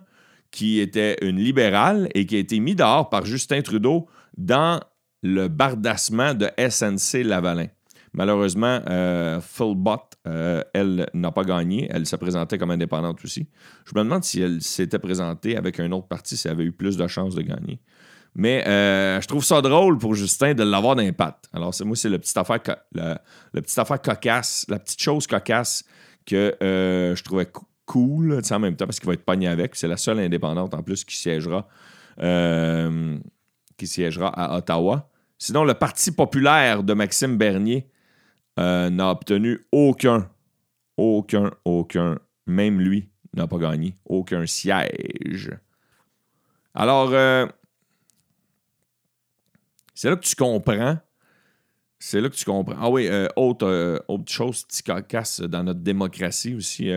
qui 0.56 0.80
était 0.80 1.18
une 1.20 1.36
libérale 1.36 2.08
et 2.14 2.24
qui 2.24 2.34
a 2.34 2.38
été 2.38 2.58
mise 2.60 2.76
dehors 2.76 3.10
par 3.10 3.26
Justin 3.26 3.60
Trudeau 3.60 4.08
dans 4.38 4.80
le 5.22 5.48
bardassement 5.48 6.32
de 6.32 6.48
SNC 6.56 7.24
Lavalin. 7.24 7.66
Malheureusement, 8.14 8.80
euh, 8.88 9.38
euh, 10.26 10.62
elle 10.72 11.10
n'a 11.12 11.30
pas 11.30 11.44
gagné. 11.44 11.88
Elle 11.90 12.06
se 12.06 12.16
présentait 12.16 12.56
comme 12.56 12.70
indépendante 12.70 13.22
aussi. 13.22 13.46
Je 13.84 13.92
me 13.98 14.02
demande 14.02 14.24
si 14.24 14.40
elle 14.40 14.62
s'était 14.62 14.98
présentée 14.98 15.58
avec 15.58 15.78
un 15.78 15.92
autre 15.92 16.08
parti, 16.08 16.38
si 16.38 16.48
elle 16.48 16.54
avait 16.54 16.64
eu 16.64 16.72
plus 16.72 16.96
de 16.96 17.06
chances 17.06 17.34
de 17.34 17.42
gagner. 17.42 17.78
Mais 18.34 18.66
euh, 18.66 19.20
je 19.20 19.28
trouve 19.28 19.44
ça 19.44 19.60
drôle 19.60 19.98
pour 19.98 20.14
Justin 20.14 20.54
de 20.54 20.62
l'avoir 20.62 20.96
d'impact. 20.96 21.50
Alors, 21.52 21.74
moi, 21.84 21.96
c'est 21.96 22.08
petite 22.08 22.38
affaire, 22.38 22.60
la, 22.94 23.20
petite 23.52 23.78
affaire 23.78 24.00
cocasse, 24.00 24.64
la 24.70 24.78
petite 24.78 25.02
chose 25.02 25.26
cocasse 25.26 25.84
que 26.24 26.56
je 26.60 27.22
trouvais 27.22 27.46
cool 27.86 28.40
en 28.50 28.58
même 28.58 28.76
temps 28.76 28.84
parce 28.84 28.98
qu'il 28.98 29.06
va 29.06 29.14
être 29.14 29.24
pogné 29.24 29.48
avec. 29.48 29.74
C'est 29.76 29.88
la 29.88 29.96
seule 29.96 30.18
indépendante 30.18 30.74
en 30.74 30.82
plus 30.82 31.04
qui 31.04 31.16
siégera, 31.16 31.66
euh, 32.20 33.18
qui 33.76 34.04
à 34.04 34.56
Ottawa. 34.56 35.08
Sinon, 35.38 35.64
le 35.64 35.74
Parti 35.74 36.12
populaire 36.12 36.82
de 36.82 36.92
Maxime 36.92 37.38
Bernier 37.38 37.88
euh, 38.58 38.90
n'a 38.90 39.10
obtenu 39.10 39.60
aucun, 39.70 40.28
aucun, 40.96 41.50
aucun, 41.64 42.18
même 42.46 42.80
lui 42.80 43.08
n'a 43.34 43.46
pas 43.46 43.58
gagné, 43.58 43.96
aucun 44.06 44.46
siège. 44.46 45.50
Alors, 46.74 47.10
euh, 47.12 47.46
c'est 49.94 50.08
là 50.10 50.16
que 50.16 50.24
tu 50.24 50.34
comprends. 50.34 50.98
C'est 51.98 52.20
là 52.20 52.28
que 52.28 52.34
tu 52.34 52.44
comprends. 52.44 52.76
Ah 52.80 52.90
oui, 52.90 53.08
autre, 53.36 54.02
autre 54.08 54.32
chose, 54.32 54.64
petit 54.64 54.82
casse 55.08 55.40
dans 55.40 55.62
notre 55.62 55.80
démocratie 55.80 56.54
aussi. 56.54 56.90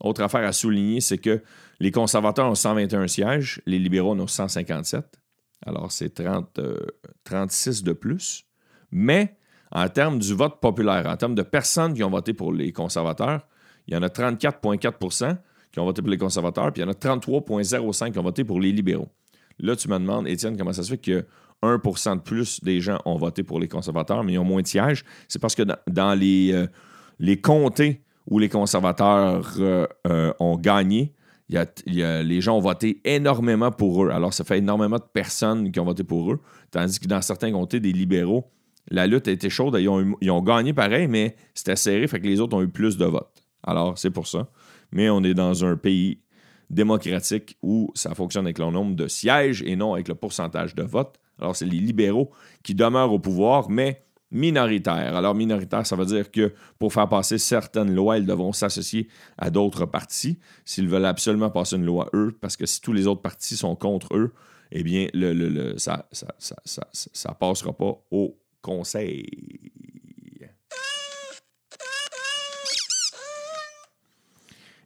Autre 0.00 0.22
affaire 0.22 0.46
à 0.46 0.52
souligner, 0.52 1.00
c'est 1.00 1.18
que 1.18 1.42
les 1.80 1.90
conservateurs 1.90 2.50
ont 2.50 2.54
121 2.54 3.06
sièges, 3.08 3.62
les 3.66 3.78
libéraux 3.78 4.12
en 4.12 4.20
ont 4.20 4.26
157. 4.26 5.04
Alors, 5.64 5.90
c'est 5.90 6.10
30, 6.10 6.60
36 7.24 7.80
euh, 7.80 7.84
de 7.84 7.92
plus. 7.92 8.44
Mais 8.90 9.36
en 9.72 9.88
termes 9.88 10.18
du 10.18 10.34
vote 10.34 10.60
populaire, 10.60 11.06
en 11.06 11.16
termes 11.16 11.34
de 11.34 11.42
personnes 11.42 11.94
qui 11.94 12.04
ont 12.04 12.10
voté 12.10 12.34
pour 12.34 12.52
les 12.52 12.72
conservateurs, 12.72 13.46
il 13.86 13.94
y 13.94 13.96
en 13.96 14.02
a 14.02 14.08
34,4% 14.08 15.36
qui 15.72 15.80
ont 15.80 15.84
voté 15.84 16.02
pour 16.02 16.10
les 16.10 16.18
conservateurs, 16.18 16.72
puis 16.72 16.82
il 16.82 16.84
y 16.84 16.88
en 16.88 16.90
a 16.90 16.94
33,05 16.94 18.12
qui 18.12 18.18
ont 18.18 18.22
voté 18.22 18.44
pour 18.44 18.60
les 18.60 18.72
libéraux. 18.72 19.08
Là, 19.58 19.76
tu 19.76 19.88
me 19.88 19.98
demandes, 19.98 20.28
Étienne, 20.28 20.56
comment 20.56 20.72
ça 20.72 20.82
se 20.82 20.90
fait 20.90 20.98
que 20.98 21.24
1% 21.62 22.16
de 22.16 22.20
plus 22.20 22.62
des 22.62 22.80
gens 22.80 23.00
ont 23.04 23.16
voté 23.16 23.42
pour 23.42 23.58
les 23.58 23.68
conservateurs, 23.68 24.22
mais 24.22 24.34
ils 24.34 24.38
ont 24.38 24.44
moins 24.44 24.62
de 24.62 24.66
sièges? 24.66 25.04
C'est 25.28 25.38
parce 25.38 25.54
que 25.54 25.62
dans, 25.86 26.14
les, 26.14 26.52
euh, 26.52 26.66
les 27.18 27.40
comtés 27.40 28.02
où 28.26 28.38
les 28.38 28.48
conservateurs 28.48 29.54
euh, 29.58 29.86
euh, 30.06 30.32
ont 30.40 30.56
gagné. 30.56 31.14
les 31.48 32.40
gens 32.40 32.56
ont 32.56 32.60
voté 32.60 33.00
énormément 33.04 33.70
pour 33.70 34.04
eux. 34.04 34.10
Alors, 34.10 34.34
ça 34.34 34.44
fait 34.44 34.58
énormément 34.58 34.96
de 34.96 35.04
personnes 35.12 35.70
qui 35.70 35.78
ont 35.80 35.84
voté 35.84 36.04
pour 36.04 36.32
eux. 36.32 36.40
Tandis 36.70 36.98
que 36.98 37.06
dans 37.06 37.22
certains 37.22 37.52
comtés, 37.52 37.80
des 37.80 37.92
libéraux, 37.92 38.50
la 38.90 39.06
lutte 39.06 39.28
a 39.28 39.30
été 39.30 39.50
chaude. 39.50 39.76
Ils 39.78 39.88
ont, 40.30 40.42
gagné 40.42 40.72
pareil, 40.72 41.08
mais 41.08 41.36
c'était 41.54 41.76
serré, 41.76 42.06
fait 42.06 42.20
que 42.20 42.26
les 42.26 42.40
autres 42.40 42.56
ont 42.56 42.62
eu 42.62 42.68
plus 42.68 42.96
de 42.96 43.04
votes. 43.04 43.42
Alors, 43.62 43.98
c'est 43.98 44.10
pour 44.10 44.26
ça. 44.26 44.48
Mais 44.92 45.10
on 45.10 45.22
est 45.22 45.34
dans 45.34 45.64
un 45.64 45.76
pays 45.76 46.20
démocratique 46.70 47.56
où 47.62 47.90
ça 47.94 48.14
fonctionne 48.14 48.46
avec 48.46 48.58
le 48.58 48.70
nombre 48.70 48.96
de 48.96 49.06
sièges 49.06 49.62
et 49.62 49.76
non 49.76 49.94
avec 49.94 50.08
le 50.08 50.14
pourcentage 50.14 50.74
de 50.74 50.82
votes. 50.82 51.16
Alors, 51.38 51.54
c'est 51.54 51.66
les 51.66 51.78
libéraux 51.78 52.30
qui 52.62 52.74
demeurent 52.74 53.12
au 53.12 53.18
pouvoir, 53.18 53.70
mais 53.70 54.05
Alors, 54.86 55.34
minoritaire, 55.34 55.86
ça 55.86 55.96
veut 55.96 56.06
dire 56.06 56.30
que 56.30 56.52
pour 56.78 56.92
faire 56.92 57.08
passer 57.08 57.38
certaines 57.38 57.94
lois, 57.94 58.18
ils 58.18 58.26
devront 58.26 58.52
s'associer 58.52 59.08
à 59.38 59.50
d'autres 59.50 59.86
partis 59.86 60.38
s'ils 60.64 60.88
veulent 60.88 61.06
absolument 61.06 61.50
passer 61.50 61.76
une 61.76 61.84
loi 61.84 62.08
eux, 62.14 62.36
parce 62.40 62.56
que 62.56 62.66
si 62.66 62.80
tous 62.80 62.92
les 62.92 63.06
autres 63.06 63.22
partis 63.22 63.56
sont 63.56 63.76
contre 63.76 64.16
eux, 64.16 64.32
eh 64.72 64.82
bien, 64.82 65.08
le, 65.14 65.78
ça 65.78 66.08
ne 66.10 66.16
ça, 66.64 67.34
passera 67.34 67.72
pas 67.72 68.02
au 68.10 68.38
Conseil. 68.62 69.26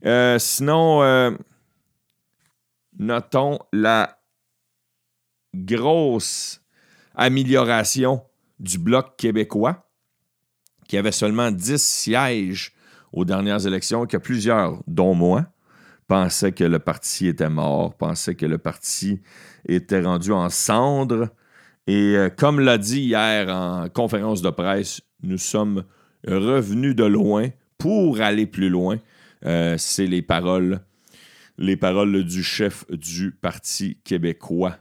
Euh, 0.04 0.38
sinon, 0.38 1.02
euh, 1.02 1.30
notons 2.98 3.58
la 3.72 4.18
grosse 5.54 6.62
amélioration 7.14 8.22
du 8.60 8.78
Bloc 8.78 9.16
québécois, 9.16 9.90
qui 10.88 10.96
avait 10.96 11.12
seulement 11.12 11.50
10 11.50 11.82
sièges 11.82 12.72
aux 13.12 13.24
dernières 13.24 13.66
élections, 13.66 14.06
que 14.06 14.16
plusieurs, 14.16 14.82
dont 14.86 15.14
moi, 15.14 15.46
pensaient 16.06 16.52
que 16.52 16.64
le 16.64 16.78
parti 16.78 17.28
était 17.28 17.48
mort, 17.48 17.96
pensaient 17.96 18.34
que 18.34 18.46
le 18.46 18.58
parti 18.58 19.20
était 19.66 20.00
rendu 20.00 20.32
en 20.32 20.48
cendres. 20.48 21.28
Et 21.86 22.16
euh, 22.16 22.30
comme 22.30 22.60
l'a 22.60 22.78
dit 22.78 23.02
hier 23.02 23.48
en 23.48 23.88
conférence 23.88 24.42
de 24.42 24.50
presse, 24.50 25.00
nous 25.22 25.38
sommes 25.38 25.84
revenus 26.26 26.94
de 26.94 27.04
loin 27.04 27.48
pour 27.78 28.20
aller 28.20 28.46
plus 28.46 28.68
loin. 28.68 28.98
Euh, 29.46 29.76
c'est 29.78 30.06
les 30.06 30.22
paroles, 30.22 30.80
les 31.58 31.76
paroles 31.76 32.24
du 32.24 32.42
chef 32.42 32.84
du 32.90 33.30
Parti 33.30 33.98
québécois, 34.04 34.76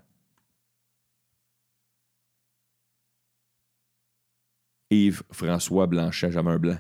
Yves-François 4.92 5.88
Blanchet. 5.88 6.32
J'avais 6.32 6.52
un 6.52 6.58
blanc. 6.58 6.78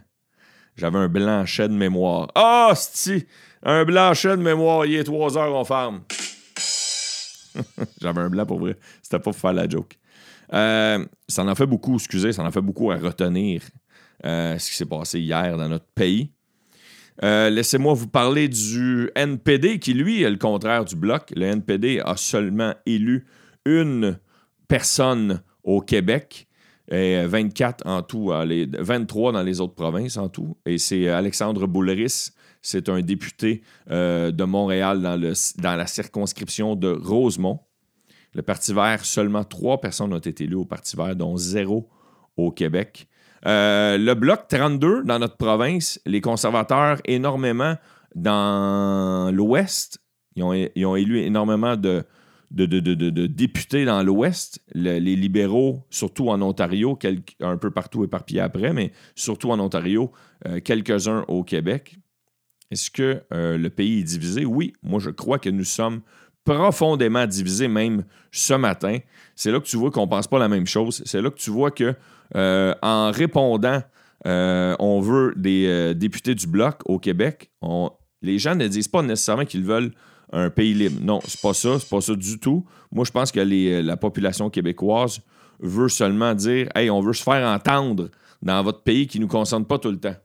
J'avais 0.76 0.98
un 0.98 1.10
blanchet 1.10 1.68
de 1.68 1.74
mémoire. 1.74 2.30
Ah, 2.36 2.70
oh, 2.72 2.76
si! 2.78 3.26
Un 3.64 3.84
blanchet 3.84 4.38
de 4.38 4.42
mémoire. 4.42 4.86
Il 4.86 4.96
est 4.96 5.04
3 5.04 5.38
heures, 5.38 5.54
on 5.54 5.66
ferme. 5.66 6.04
J'avais 8.02 8.22
un 8.22 8.30
blanc 8.30 8.46
pour 8.46 8.60
vrai. 8.60 8.78
C'était 9.02 9.18
pas 9.18 9.24
pour 9.32 9.36
faire 9.36 9.54
la 9.54 9.68
joke. 9.68 9.98
Euh, 10.54 11.06
ça 11.28 11.44
en 11.44 11.48
a 11.48 11.56
fait 11.56 11.66
beaucoup, 11.66 11.96
excusez, 11.96 12.32
ça 12.32 12.42
en 12.42 12.46
a 12.46 12.52
fait 12.52 12.62
beaucoup 12.62 12.92
à 12.92 12.98
retenir 12.98 13.62
euh, 14.26 14.58
ce 14.58 14.70
qui 14.70 14.76
s'est 14.76 14.86
passé 14.86 15.20
hier 15.20 15.58
dans 15.58 15.70
notre 15.70 15.86
pays. 15.94 16.32
Euh, 17.24 17.50
laissez-moi 17.50 17.94
vous 17.94 18.08
parler 18.08 18.48
du 18.48 19.12
NPD 19.16 19.80
qui, 19.80 19.94
lui, 19.94 20.24
est 20.24 20.30
le 20.30 20.38
contraire 20.38 20.86
du 20.86 20.96
bloc. 20.96 21.32
Le 21.36 21.46
NPD 21.46 22.02
a 22.04 22.16
seulement 22.16 22.74
élu 22.86 23.26
une 23.66 24.18
personne 24.68 25.42
au 25.64 25.82
Québec 25.82 26.48
et 26.92 27.26
24 27.26 27.86
en 27.86 28.02
tout, 28.02 28.32
23 28.32 29.32
dans 29.32 29.44
les 29.44 29.62
autres 29.62 29.76
provinces 29.76 30.18
en 30.18 30.30
tout. 30.30 30.58
Et 30.66 30.78
c'est 30.78 31.08
Alexandre 31.08 31.68
Boulris, 31.68 32.32
c'est 32.62 32.90
un 32.90 33.02
député 33.02 33.62
euh, 33.90 34.32
de 34.32 34.44
Montréal 34.44 35.02
dans, 35.02 35.76
la 35.76 35.88
circonscription 35.88 36.76
de 36.76 36.90
Rosemont. 36.90 37.60
Le 38.34 38.42
Parti 38.42 38.74
vert, 38.74 39.06
seulement 39.06 39.44
trois 39.44 39.80
personnes 39.82 40.14
ont 40.14 40.20
été 40.20 40.44
élues 40.44 40.56
au 40.56 40.66
Parti 40.66 40.96
vert, 40.96 41.16
dont 41.16 41.38
zéro 41.38 41.90
au 42.38 42.52
Québec. 42.52 43.08
Euh, 43.46 43.98
le 43.98 44.14
Bloc 44.14 44.48
32 44.50 45.04
dans 45.04 45.20
notre 45.20 45.38
province, 45.38 46.00
les 46.06 46.22
conservateurs 46.22 47.00
énormément 47.06 47.76
dans 48.16 49.32
l'Ouest. 49.34 50.00
ils 50.36 50.44
ont, 50.44 50.96
élu 50.96 51.20
énormément 51.20 51.76
de, 51.76 52.04
de, 52.52 53.28
députés 53.28 53.86
dans 53.86 54.02
l'Ouest, 54.04 54.62
les 54.74 55.00
libéraux, 55.00 55.86
surtout 55.90 56.30
en 56.30 56.42
Ontario, 56.42 56.98
un 57.42 57.58
peu 57.58 57.72
partout 57.72 58.04
éparpillés 58.04 58.42
après, 58.42 58.74
mais 58.74 58.92
surtout 59.16 59.52
en 59.52 59.60
Ontario, 59.60 60.12
euh, 60.48 60.60
quelques-uns 60.60 61.26
au 61.28 61.44
Québec. 61.44 61.98
Est-ce 62.72 62.92
que 62.92 63.24
euh, 63.34 63.58
le 63.58 63.70
pays 63.70 64.00
est 64.00 64.04
divisé? 64.04 64.46
Oui, 64.46 64.74
moi 64.84 65.00
je 65.00 65.10
crois 65.10 65.40
que 65.40 65.50
nous 65.50 65.64
sommes 65.64 66.02
profondément 66.44 67.26
divisé 67.28 67.68
même 67.68 68.04
ce 68.32 68.54
matin. 68.54 68.98
C'est 69.36 69.52
là 69.52 69.60
que 69.60 69.66
tu 69.66 69.78
vois 69.78 69.92
qu'on 69.92 70.06
ne 70.06 70.10
pense 70.10 70.28
pas 70.28 70.40
la 70.40 70.48
même 70.48 70.66
chose. 70.66 71.04
C'est 71.06 71.22
là 71.22 71.30
que 71.30 71.38
tu 71.38 71.52
vois 71.52 71.72
que 71.72 71.94
euh, 72.36 72.74
en 72.82 73.12
répondant, 73.12 73.82
on 74.26 75.00
veut 75.02 75.34
des 75.36 75.94
députés 75.96 76.36
du 76.36 76.48
bloc 76.48 76.82
au 76.86 77.00
Québec. 77.00 77.52
les 78.22 78.38
gens 78.38 78.56
ne 78.56 78.68
disent 78.68 78.88
pas 78.88 79.02
nécessairement 79.02 79.46
qu'ils 79.46 79.64
veulent 79.64 79.92
un 80.32 80.50
pays 80.50 80.74
libre. 80.74 81.00
Non, 81.02 81.20
c'est 81.26 81.42
pas 81.42 81.54
ça, 81.54 81.80
c'est 81.80 81.90
pas 81.90 82.02
ça 82.02 82.16
du 82.16 82.40
tout. 82.40 82.66
Moi, 82.92 83.06
je 83.06 83.12
pense 83.12 83.32
que 83.32 83.40
la 83.40 83.98
population 83.98 84.50
québécoise 84.50 85.22
veut 85.60 85.90
seulement 85.90 86.34
dire 86.34 86.70
Hey, 86.76 86.90
on 86.90 87.02
veut 87.02 87.14
se 87.14 87.24
faire 87.24 87.48
entendre 87.48 88.10
dans 88.42 88.64
votre 88.64 88.84
pays 88.84 89.08
qui 89.08 89.20
ne 89.20 89.26
nous 89.26 89.30
concerne 89.30 89.66
pas 89.66 89.80
tout 89.80 89.92
le 89.92 90.00
temps. 90.00 90.16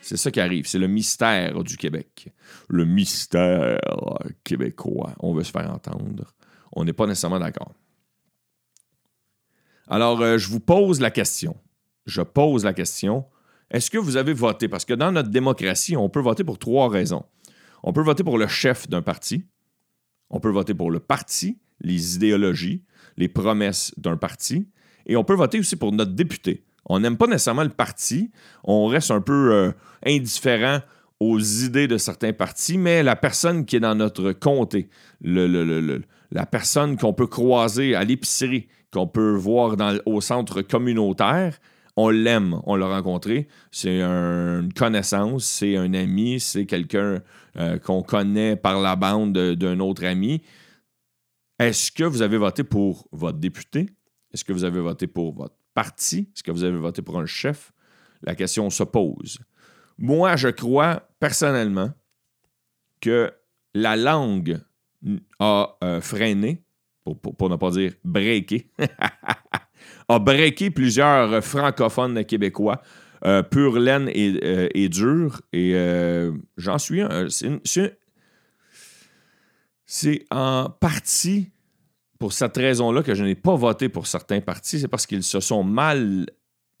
C'est 0.00 0.16
ça 0.16 0.30
qui 0.30 0.40
arrive. 0.40 0.66
C'est 0.66 0.78
le 0.78 0.86
mystère 0.86 1.62
du 1.62 1.76
Québec. 1.76 2.32
Le 2.68 2.86
mystère 2.86 3.78
québécois. 4.42 5.12
On 5.20 5.34
veut 5.34 5.44
se 5.44 5.50
faire 5.50 5.70
entendre. 5.70 6.24
On 6.72 6.84
n'est 6.84 6.94
pas 6.94 7.06
nécessairement 7.06 7.38
d'accord. 7.38 7.74
Alors, 9.86 10.20
euh, 10.20 10.38
je 10.38 10.48
vous 10.48 10.60
pose 10.60 11.00
la 11.00 11.10
question. 11.10 11.56
Je 12.06 12.22
pose 12.22 12.64
la 12.64 12.72
question. 12.72 13.26
Est-ce 13.70 13.90
que 13.90 13.98
vous 13.98 14.16
avez 14.16 14.32
voté? 14.32 14.68
Parce 14.68 14.84
que 14.84 14.94
dans 14.94 15.12
notre 15.12 15.28
démocratie, 15.28 15.96
on 15.96 16.08
peut 16.08 16.20
voter 16.20 16.44
pour 16.44 16.58
trois 16.58 16.88
raisons. 16.88 17.24
On 17.82 17.92
peut 17.92 18.02
voter 18.02 18.24
pour 18.24 18.38
le 18.38 18.46
chef 18.46 18.88
d'un 18.88 19.02
parti. 19.02 19.44
On 20.30 20.40
peut 20.40 20.50
voter 20.50 20.74
pour 20.74 20.90
le 20.90 21.00
parti, 21.00 21.58
les 21.80 22.16
idéologies, 22.16 22.84
les 23.16 23.28
promesses 23.28 23.92
d'un 23.96 24.16
parti. 24.16 24.68
Et 25.06 25.16
on 25.16 25.24
peut 25.24 25.34
voter 25.34 25.58
aussi 25.58 25.76
pour 25.76 25.92
notre 25.92 26.12
député. 26.12 26.64
On 26.86 27.00
n'aime 27.00 27.16
pas 27.16 27.26
nécessairement 27.26 27.64
le 27.64 27.68
parti, 27.68 28.30
on 28.64 28.86
reste 28.86 29.10
un 29.10 29.20
peu 29.20 29.52
euh, 29.52 29.72
indifférent 30.06 30.80
aux 31.20 31.38
idées 31.38 31.88
de 31.88 31.98
certains 31.98 32.32
partis, 32.32 32.78
mais 32.78 33.02
la 33.02 33.16
personne 33.16 33.66
qui 33.66 33.76
est 33.76 33.80
dans 33.80 33.94
notre 33.94 34.32
comté, 34.32 34.88
la 35.20 36.46
personne 36.46 36.96
qu'on 36.96 37.12
peut 37.12 37.26
croiser 37.26 37.94
à 37.94 38.04
l'épicerie, 38.04 38.68
qu'on 38.92 39.06
peut 39.06 39.32
voir 39.32 39.76
au 40.06 40.20
centre 40.20 40.62
communautaire, 40.62 41.58
on 42.00 42.10
l'aime, 42.10 42.60
on 42.62 42.76
l'a 42.76 42.86
rencontré. 42.86 43.48
C'est 43.72 44.00
une 44.00 44.72
connaissance, 44.72 45.44
c'est 45.44 45.76
un 45.76 45.92
ami, 45.94 46.38
c'est 46.38 46.64
quelqu'un 46.64 47.20
euh, 47.56 47.76
qu'on 47.80 48.04
connaît 48.04 48.54
par 48.54 48.80
la 48.80 48.94
bande 48.94 49.36
d'un 49.36 49.80
autre 49.80 50.04
ami. 50.04 50.40
Est-ce 51.58 51.90
que 51.90 52.04
vous 52.04 52.22
avez 52.22 52.38
voté 52.38 52.62
pour 52.62 53.08
votre 53.10 53.38
député? 53.38 53.90
Est-ce 54.32 54.44
que 54.44 54.52
vous 54.52 54.62
avez 54.62 54.80
voté 54.80 55.08
pour 55.08 55.34
votre 55.34 55.56
parti? 55.74 56.30
Est-ce 56.32 56.44
que 56.44 56.52
vous 56.52 56.62
avez 56.62 56.78
voté 56.78 57.02
pour 57.02 57.18
un 57.18 57.26
chef? 57.26 57.72
La 58.22 58.36
question 58.36 58.70
se 58.70 58.84
pose. 58.84 59.40
Moi, 59.98 60.36
je 60.36 60.50
crois 60.50 61.02
personnellement 61.18 61.90
que 63.00 63.32
la 63.74 63.96
langue 63.96 64.60
a 65.40 65.76
euh, 65.82 66.00
freiné, 66.00 66.62
pour, 67.02 67.50
ne 67.50 67.56
pas 67.56 67.72
dire 67.72 67.94
breaké, 68.04 68.70
a 70.08 70.18
breaké 70.18 70.70
plusieurs 70.70 71.42
francophones 71.44 72.24
québécois. 72.24 72.80
Euh, 73.24 73.42
pur 73.42 73.80
laine 73.80 74.08
et, 74.14 74.38
euh, 74.44 74.88
dur. 74.88 75.42
Et 75.52 75.74
j'en 76.56 76.78
suis 76.78 77.02
un. 77.02 77.26
C'est 79.86 80.24
en 80.30 80.70
partie 80.70 81.50
pour 82.18 82.32
cette 82.32 82.56
raison-là 82.56 83.02
que 83.02 83.14
je 83.14 83.24
n'ai 83.24 83.34
pas 83.34 83.54
voté 83.54 83.88
pour 83.88 84.06
certains 84.06 84.40
partis, 84.40 84.80
c'est 84.80 84.88
parce 84.88 85.06
qu'ils 85.06 85.22
se 85.22 85.40
sont 85.40 85.62
mal 85.62 86.26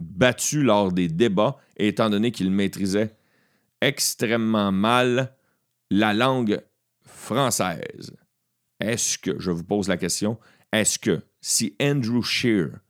battus 0.00 0.62
lors 0.62 0.92
des 0.92 1.08
débats, 1.08 1.56
étant 1.76 2.10
donné 2.10 2.30
qu'ils 2.32 2.50
maîtrisaient 2.50 3.14
extrêmement 3.80 4.72
mal 4.72 5.34
la 5.90 6.12
langue 6.12 6.60
française. 7.04 8.12
Est-ce 8.80 9.18
que, 9.18 9.38
je 9.38 9.50
vous 9.50 9.64
pose 9.64 9.88
la 9.88 9.96
question, 9.96 10.38
est-ce 10.72 10.98
que 10.98 11.20
si 11.40 11.76
Andrew 11.80 12.22
Scheer, 12.22 12.80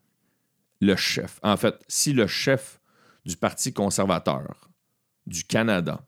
le 0.81 0.97
chef, 0.97 1.41
en 1.43 1.57
fait, 1.57 1.75
si 1.89 2.13
le 2.13 2.27
chef 2.27 2.81
du 3.25 3.37
Parti 3.37 3.73
conservateur 3.73 4.71
du 5.27 5.45
Canada 5.45 6.07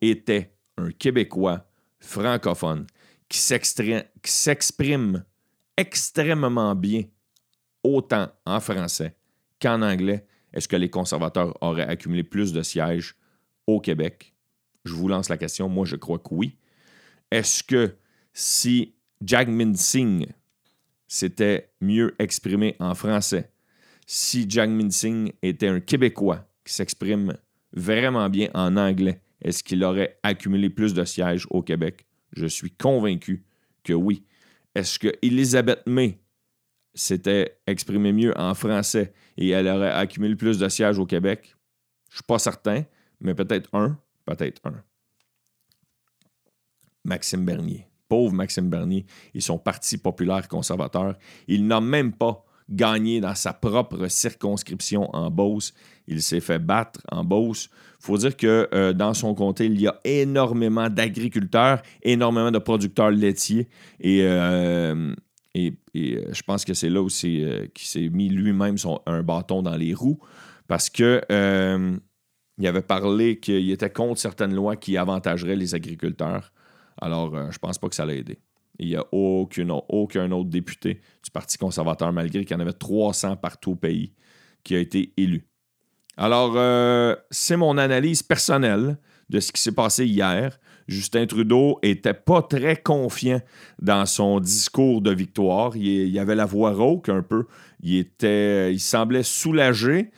était 0.00 0.54
un 0.76 0.90
Québécois 0.90 1.66
francophone 2.00 2.86
qui 3.28 3.38
s'exprime 3.38 5.24
extrêmement 5.76 6.74
bien, 6.74 7.04
autant 7.82 8.28
en 8.44 8.60
français 8.60 9.16
qu'en 9.60 9.82
anglais, 9.82 10.26
est-ce 10.52 10.68
que 10.68 10.76
les 10.76 10.90
conservateurs 10.90 11.56
auraient 11.62 11.86
accumulé 11.86 12.22
plus 12.22 12.52
de 12.52 12.62
sièges 12.62 13.16
au 13.66 13.80
Québec? 13.80 14.34
Je 14.84 14.94
vous 14.94 15.08
lance 15.08 15.28
la 15.28 15.38
question. 15.38 15.68
Moi, 15.68 15.86
je 15.86 15.96
crois 15.96 16.18
que 16.18 16.28
oui. 16.32 16.58
Est-ce 17.30 17.62
que 17.62 17.96
si 18.32 18.94
Jagmeet 19.24 19.76
Singh 19.76 20.26
s'était 21.06 21.72
mieux 21.80 22.14
exprimé 22.18 22.76
en 22.80 22.94
français, 22.94 23.50
si 24.14 24.44
Jagmeet 24.46 24.90
Singh 24.90 25.32
était 25.40 25.68
un 25.68 25.80
Québécois 25.80 26.46
qui 26.66 26.74
s'exprime 26.74 27.34
vraiment 27.72 28.28
bien 28.28 28.50
en 28.52 28.76
anglais, 28.76 29.22
est-ce 29.40 29.64
qu'il 29.64 29.82
aurait 29.82 30.18
accumulé 30.22 30.68
plus 30.68 30.92
de 30.92 31.02
sièges 31.02 31.46
au 31.48 31.62
Québec? 31.62 32.04
Je 32.34 32.44
suis 32.44 32.70
convaincu 32.70 33.46
que 33.82 33.94
oui. 33.94 34.22
Est-ce 34.74 34.98
que 34.98 35.08
Elisabeth 35.22 35.86
May 35.86 36.18
s'était 36.92 37.58
exprimée 37.66 38.12
mieux 38.12 38.38
en 38.38 38.52
français 38.52 39.14
et 39.38 39.48
elle 39.48 39.66
aurait 39.66 39.92
accumulé 39.92 40.36
plus 40.36 40.58
de 40.58 40.68
sièges 40.68 40.98
au 40.98 41.06
Québec? 41.06 41.56
Je 42.10 42.12
ne 42.12 42.16
suis 42.16 42.24
pas 42.24 42.38
certain, 42.38 42.84
mais 43.18 43.34
peut-être 43.34 43.70
un, 43.74 43.98
peut-être 44.26 44.60
un. 44.66 44.84
Maxime 47.02 47.46
Bernier. 47.46 47.88
Pauvre 48.10 48.34
Maxime 48.34 48.68
Bernier 48.68 49.06
et 49.32 49.40
son 49.40 49.56
parti 49.56 49.96
populaire 49.96 50.48
conservateur. 50.48 51.16
Il 51.48 51.66
n'a 51.66 51.80
même 51.80 52.12
pas 52.12 52.44
gagné 52.68 53.20
dans 53.20 53.34
sa 53.34 53.52
propre 53.52 54.08
circonscription 54.08 55.14
en 55.14 55.30
Beauce. 55.30 55.72
Il 56.06 56.22
s'est 56.22 56.40
fait 56.40 56.58
battre 56.58 57.00
en 57.10 57.24
Beauce. 57.24 57.68
Il 58.00 58.06
faut 58.06 58.18
dire 58.18 58.36
que 58.36 58.68
euh, 58.74 58.92
dans 58.92 59.14
son 59.14 59.34
comté, 59.34 59.66
il 59.66 59.80
y 59.80 59.86
a 59.86 60.00
énormément 60.04 60.88
d'agriculteurs, 60.88 61.82
énormément 62.02 62.50
de 62.50 62.58
producteurs 62.58 63.10
laitiers. 63.10 63.68
Et, 64.00 64.22
euh, 64.22 65.14
et, 65.54 65.74
euh, 65.96 66.24
je 66.32 66.42
pense 66.42 66.64
que 66.64 66.74
c'est 66.74 66.90
là 66.90 67.00
aussi 67.00 67.44
qu'il 67.74 67.86
s'est 67.86 68.08
mis 68.08 68.28
lui-même 68.28 68.76
un 69.06 69.22
bâton 69.22 69.62
dans 69.62 69.76
les 69.76 69.94
roues 69.94 70.18
parce 70.66 70.90
que 70.90 71.20
il 72.58 72.66
avait 72.66 72.82
parlé 72.82 73.40
qu'il 73.40 73.70
était 73.70 73.90
contre 73.90 74.20
certaines 74.20 74.54
lois 74.54 74.76
qui 74.76 74.96
avantageraient 74.96 75.56
les 75.56 75.74
agriculteurs. 75.74 76.52
Alors, 77.00 77.50
je 77.50 77.58
pense 77.58 77.78
pas 77.78 77.88
que 77.88 77.94
ça 77.94 78.04
l'a 78.04 78.14
aidé. 78.14 78.38
Il 78.82 78.88
n'y 78.88 78.96
a 78.96 79.06
aucun 79.12 80.30
autre 80.32 80.50
député 80.50 81.00
du 81.24 81.30
Parti 81.30 81.56
conservateur, 81.56 82.12
malgré 82.12 82.44
qu'il 82.44 82.56
y 82.56 82.58
en 82.58 82.60
avait 82.60 82.72
300 82.72 83.36
partout 83.36 83.72
au 83.72 83.76
pays, 83.76 84.12
qui 84.64 84.74
a 84.74 84.78
été 84.78 85.12
élu. 85.16 85.46
Alors, 86.16 86.54
euh, 86.56 87.16
c'est 87.30 87.56
mon 87.56 87.78
analyse 87.78 88.22
personnelle 88.22 88.98
de 89.30 89.40
ce 89.40 89.52
qui 89.52 89.60
s'est 89.62 89.72
passé 89.72 90.04
hier. 90.04 90.58
Justin 90.88 91.26
Trudeau 91.26 91.78
était 91.82 92.12
pas 92.12 92.42
très 92.42 92.76
confiant 92.76 93.40
dans 93.80 94.04
son 94.04 94.40
discours 94.40 95.00
de 95.00 95.12
victoire. 95.12 95.76
Il, 95.76 96.18
avait 96.18 96.34
la 96.34 96.44
voix 96.44 96.72
rauque 96.72 97.08
un 97.08 97.22
peu. 97.22 97.46
Il, 97.80 97.96
était, 97.96 98.74
il 98.74 98.80
semblait 98.80 99.22
soulagé 99.22 100.10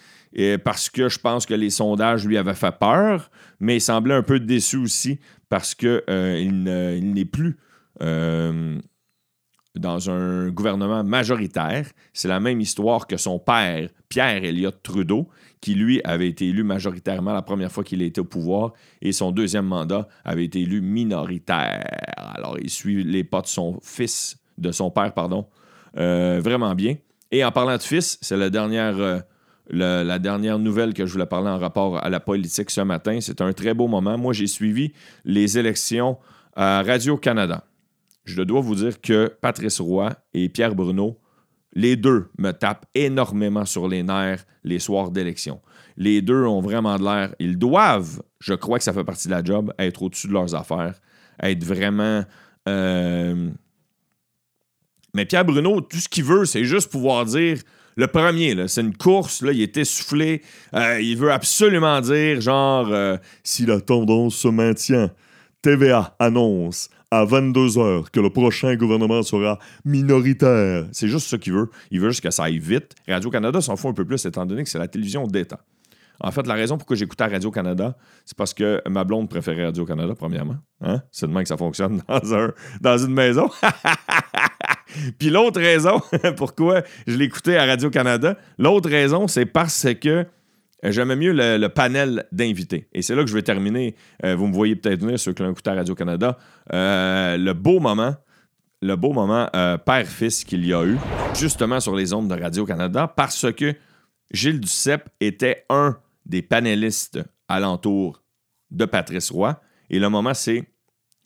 parce 0.64 0.90
que 0.90 1.08
je 1.08 1.18
pense 1.18 1.46
que 1.46 1.54
les 1.54 1.70
sondages 1.70 2.26
lui 2.26 2.38
avaient 2.38 2.54
fait 2.54 2.76
peur, 2.76 3.30
mais 3.60 3.76
il 3.76 3.80
semblait 3.80 4.14
un 4.14 4.22
peu 4.22 4.40
déçu 4.40 4.78
aussi 4.78 5.20
parce 5.48 5.74
qu'il 5.74 6.02
euh, 6.08 7.00
n'est 7.00 7.24
plus 7.24 7.56
euh, 8.02 8.78
dans 9.76 10.10
un 10.10 10.50
gouvernement 10.50 11.02
majoritaire. 11.02 11.86
C'est 12.12 12.28
la 12.28 12.40
même 12.40 12.60
histoire 12.60 13.06
que 13.06 13.16
son 13.16 13.38
père, 13.38 13.88
Pierre 14.08 14.44
Elliott 14.44 14.82
Trudeau, 14.82 15.28
qui 15.60 15.74
lui 15.74 16.00
avait 16.04 16.28
été 16.28 16.48
élu 16.48 16.62
majoritairement 16.62 17.32
la 17.32 17.42
première 17.42 17.72
fois 17.72 17.82
qu'il 17.82 18.02
était 18.02 18.20
au 18.20 18.24
pouvoir 18.24 18.72
et 19.02 19.12
son 19.12 19.32
deuxième 19.32 19.66
mandat 19.66 20.08
avait 20.24 20.44
été 20.44 20.60
élu 20.60 20.80
minoritaire. 20.80 21.84
Alors 22.16 22.56
il 22.60 22.70
suit 22.70 23.02
les 23.02 23.24
pas 23.24 23.40
de 23.40 23.46
son 23.46 23.80
fils, 23.82 24.36
de 24.58 24.70
son 24.70 24.90
père, 24.90 25.12
pardon, 25.12 25.46
euh, 25.96 26.40
vraiment 26.42 26.74
bien. 26.74 26.96
Et 27.30 27.44
en 27.44 27.50
parlant 27.50 27.76
de 27.76 27.82
fils, 27.82 28.18
c'est 28.20 28.36
la 28.36 28.50
dernière, 28.50 28.98
euh, 28.98 29.18
la 29.70 30.18
dernière 30.18 30.58
nouvelle 30.58 30.94
que 30.94 31.06
je 31.06 31.12
voulais 31.12 31.26
parler 31.26 31.48
en 31.48 31.58
rapport 31.58 31.96
à 31.96 32.08
la 32.10 32.20
politique 32.20 32.70
ce 32.70 32.82
matin. 32.82 33.18
C'est 33.20 33.40
un 33.40 33.52
très 33.52 33.74
beau 33.74 33.88
moment. 33.88 34.16
Moi, 34.18 34.32
j'ai 34.34 34.46
suivi 34.46 34.92
les 35.24 35.58
élections 35.58 36.18
à 36.54 36.82
Radio-Canada 36.82 37.64
je 38.24 38.42
dois 38.42 38.60
vous 38.60 38.74
dire 38.74 39.00
que 39.00 39.32
Patrice 39.40 39.80
Roy 39.80 40.14
et 40.32 40.48
Pierre 40.48 40.74
Bruno, 40.74 41.18
les 41.74 41.96
deux 41.96 42.30
me 42.38 42.52
tapent 42.52 42.86
énormément 42.94 43.64
sur 43.64 43.88
les 43.88 44.02
nerfs 44.02 44.44
les 44.64 44.78
soirs 44.78 45.10
d'élection. 45.10 45.60
Les 45.96 46.22
deux 46.22 46.44
ont 46.44 46.60
vraiment 46.60 46.96
de 46.96 47.04
l'air. 47.04 47.34
Ils 47.38 47.58
doivent, 47.58 48.22
je 48.40 48.54
crois 48.54 48.78
que 48.78 48.84
ça 48.84 48.92
fait 48.92 49.04
partie 49.04 49.28
de 49.28 49.32
la 49.32 49.44
job, 49.44 49.72
être 49.78 50.02
au-dessus 50.02 50.28
de 50.28 50.32
leurs 50.32 50.54
affaires, 50.54 50.94
être 51.42 51.62
vraiment. 51.62 52.24
Euh, 52.68 53.50
mais 55.14 55.26
Pierre 55.26 55.44
Bruno, 55.44 55.80
tout 55.80 55.98
ce 55.98 56.08
qu'il 56.08 56.24
veut, 56.24 56.46
c'est 56.46 56.64
juste 56.64 56.90
pouvoir 56.90 57.24
dire 57.26 57.58
le 57.96 58.08
premier, 58.08 58.66
c'est 58.66 58.80
une 58.80 58.96
course, 58.96 59.40
il 59.42 59.60
est 59.60 59.76
essoufflé. 59.76 60.42
Euh, 60.74 61.00
il 61.00 61.16
veut 61.16 61.30
absolument 61.30 62.00
dire, 62.00 62.40
genre, 62.40 62.88
euh, 62.90 63.16
si 63.44 63.66
la 63.66 63.80
tendance 63.80 64.34
se 64.34 64.48
maintient, 64.48 65.10
TVA 65.62 66.16
annonce 66.18 66.90
à 67.20 67.24
22h 67.24 68.10
que 68.10 68.20
le 68.20 68.30
prochain 68.30 68.74
gouvernement 68.76 69.22
sera 69.22 69.58
minoritaire. 69.84 70.86
C'est 70.92 71.08
juste 71.08 71.28
ce 71.28 71.36
qu'il 71.36 71.52
veut. 71.52 71.70
Il 71.90 72.00
veut 72.00 72.10
juste 72.10 72.22
que 72.22 72.30
ça 72.30 72.44
aille 72.44 72.58
vite. 72.58 72.94
Radio-Canada 73.08 73.60
s'en 73.60 73.76
fout 73.76 73.90
un 73.90 73.94
peu 73.94 74.04
plus 74.04 74.24
étant 74.26 74.46
donné 74.46 74.64
que 74.64 74.68
c'est 74.68 74.78
la 74.78 74.88
télévision 74.88 75.26
d'État. 75.26 75.60
En 76.20 76.30
fait, 76.30 76.46
la 76.46 76.54
raison 76.54 76.76
pourquoi 76.78 76.96
j'écoutais 76.96 77.24
Radio-Canada, 77.24 77.96
c'est 78.24 78.36
parce 78.36 78.54
que 78.54 78.80
ma 78.88 79.04
blonde 79.04 79.28
préférait 79.28 79.64
Radio-Canada, 79.64 80.14
premièrement. 80.16 80.56
Hein? 80.80 81.02
C'est 81.10 81.26
de 81.26 81.32
même 81.32 81.42
que 81.42 81.48
ça 81.48 81.56
fonctionne 81.56 82.02
dans, 82.08 82.50
dans 82.80 82.98
une 82.98 83.14
maison. 83.14 83.48
Puis 85.18 85.30
l'autre 85.30 85.60
raison 85.60 86.00
pourquoi 86.36 86.82
je 87.06 87.16
l'écoutais 87.16 87.56
à 87.56 87.66
Radio-Canada, 87.66 88.36
l'autre 88.58 88.88
raison, 88.88 89.26
c'est 89.26 89.46
parce 89.46 89.86
que 90.00 90.26
j'aimais 90.92 91.16
mieux 91.16 91.32
le, 91.32 91.66
panel 91.68 92.26
d'invités. 92.32 92.88
Et 92.92 93.02
c'est 93.02 93.14
là 93.14 93.22
que 93.22 93.28
je 93.28 93.34
vais 93.34 93.42
terminer. 93.42 93.94
Euh, 94.24 94.36
vous 94.36 94.46
me 94.46 94.52
voyez 94.52 94.76
peut-être 94.76 95.00
venir, 95.00 95.18
ceux 95.18 95.32
qui 95.32 95.42
l'ont 95.42 95.50
écouté 95.50 95.70
Radio-Canada. 95.70 96.38
Euh, 96.72 97.36
le 97.36 97.52
beau 97.52 97.80
moment, 97.80 98.14
le 98.82 98.96
beau 98.96 99.12
moment 99.12 99.48
euh, 99.54 99.78
père-fils 99.78 100.44
qu'il 100.44 100.66
y 100.66 100.74
a 100.74 100.84
eu, 100.84 100.98
justement 101.34 101.80
sur 101.80 101.94
les 101.94 102.12
ondes 102.12 102.28
de 102.28 102.40
Radio-Canada, 102.40 103.12
parce 103.14 103.50
que 103.52 103.74
Gilles 104.30 104.60
Duceppe 104.60 105.08
était 105.20 105.64
un 105.70 105.96
des 106.26 106.42
panélistes 106.42 107.20
alentour 107.48 108.22
de 108.70 108.84
Patrice 108.84 109.30
Roy. 109.30 109.60
Et 109.90 109.98
le 109.98 110.08
moment, 110.08 110.34
c'est 110.34 110.64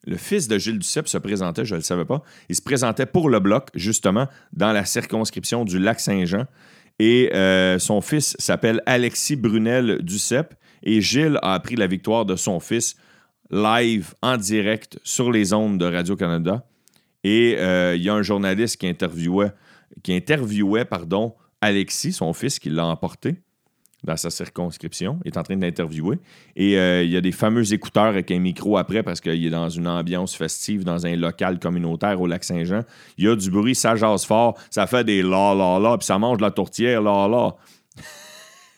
le 0.04 0.16
fils 0.16 0.48
de 0.48 0.58
Gilles 0.58 0.78
Duceppe 0.78 1.08
se 1.08 1.18
présentait, 1.18 1.64
je 1.64 1.74
ne 1.74 1.80
le 1.80 1.84
savais 1.84 2.04
pas. 2.04 2.22
Il 2.48 2.54
se 2.54 2.62
présentait 2.62 3.06
pour 3.06 3.28
le 3.28 3.40
bloc, 3.40 3.68
justement, 3.74 4.26
dans 4.52 4.72
la 4.72 4.84
circonscription 4.84 5.64
du 5.64 5.78
Lac-Saint-Jean. 5.78 6.46
Et 6.98 7.30
euh, 7.34 7.78
son 7.78 8.00
fils 8.00 8.37
s'appelle 8.38 8.82
Alexis 8.87 9.37
Brunel 9.37 10.02
Duceppe. 10.02 10.54
Et 10.82 11.00
Gilles 11.00 11.38
a 11.42 11.54
appris 11.54 11.76
la 11.76 11.87
victoire 11.87 12.24
de 12.24 12.37
son 12.37 12.61
fils 12.61 12.96
live, 13.50 14.14
en 14.22 14.37
direct, 14.37 14.98
sur 15.02 15.32
les 15.32 15.52
ondes 15.52 15.78
de 15.78 15.87
Radio-Canada. 15.87 16.64
Et 17.24 17.56
euh, 17.58 17.96
il 17.96 18.02
y 18.02 18.08
a 18.08 18.14
un 18.14 18.22
journaliste 18.22 18.76
qui 18.76 18.87
interviewait, 18.87 19.52
qui 20.02 20.14
interviewait 20.14 20.84
Alexis, 21.61 22.12
son 22.12 22.32
fils, 22.32 22.58
qui 22.58 22.70
l'a 22.70 22.87
emporté 22.87 23.37
dans 24.04 24.16
sa 24.16 24.30
circonscription, 24.30 25.18
il 25.24 25.28
est 25.28 25.37
en 25.37 25.42
train 25.42 25.56
d'interviewer. 25.56 26.18
Et 26.54 26.78
euh, 26.78 27.02
il 27.02 27.11
y 27.11 27.16
a 27.16 27.20
des 27.20 27.32
fameux 27.32 27.72
écouteurs 27.72 28.04
avec 28.04 28.30
un 28.30 28.38
micro 28.38 28.76
après 28.76 29.02
parce 29.02 29.20
qu'il 29.20 29.44
est 29.44 29.50
dans 29.50 29.68
une 29.68 29.88
ambiance 29.88 30.37
festive, 30.37 30.84
dans 30.84 31.06
un 31.06 31.16
local 31.16 31.58
communautaire 31.58 32.20
au 32.20 32.26
lac 32.26 32.44
Saint-Jean. 32.44 32.82
Il 33.16 33.24
y 33.24 33.28
a 33.28 33.34
du 33.34 33.50
bruit, 33.50 33.74
ça 33.74 33.96
jase 33.96 34.24
fort, 34.24 34.56
ça 34.70 34.87
fait 34.87 35.04
des 35.04 35.22
la 35.22 35.54
la 35.54 35.78
la, 35.78 35.98
puis 35.98 36.06
ça 36.06 36.18
mange 36.18 36.38
de 36.38 36.42
la 36.42 36.50
tourtière, 36.50 37.02
la 37.02 37.26
la. 37.28 37.56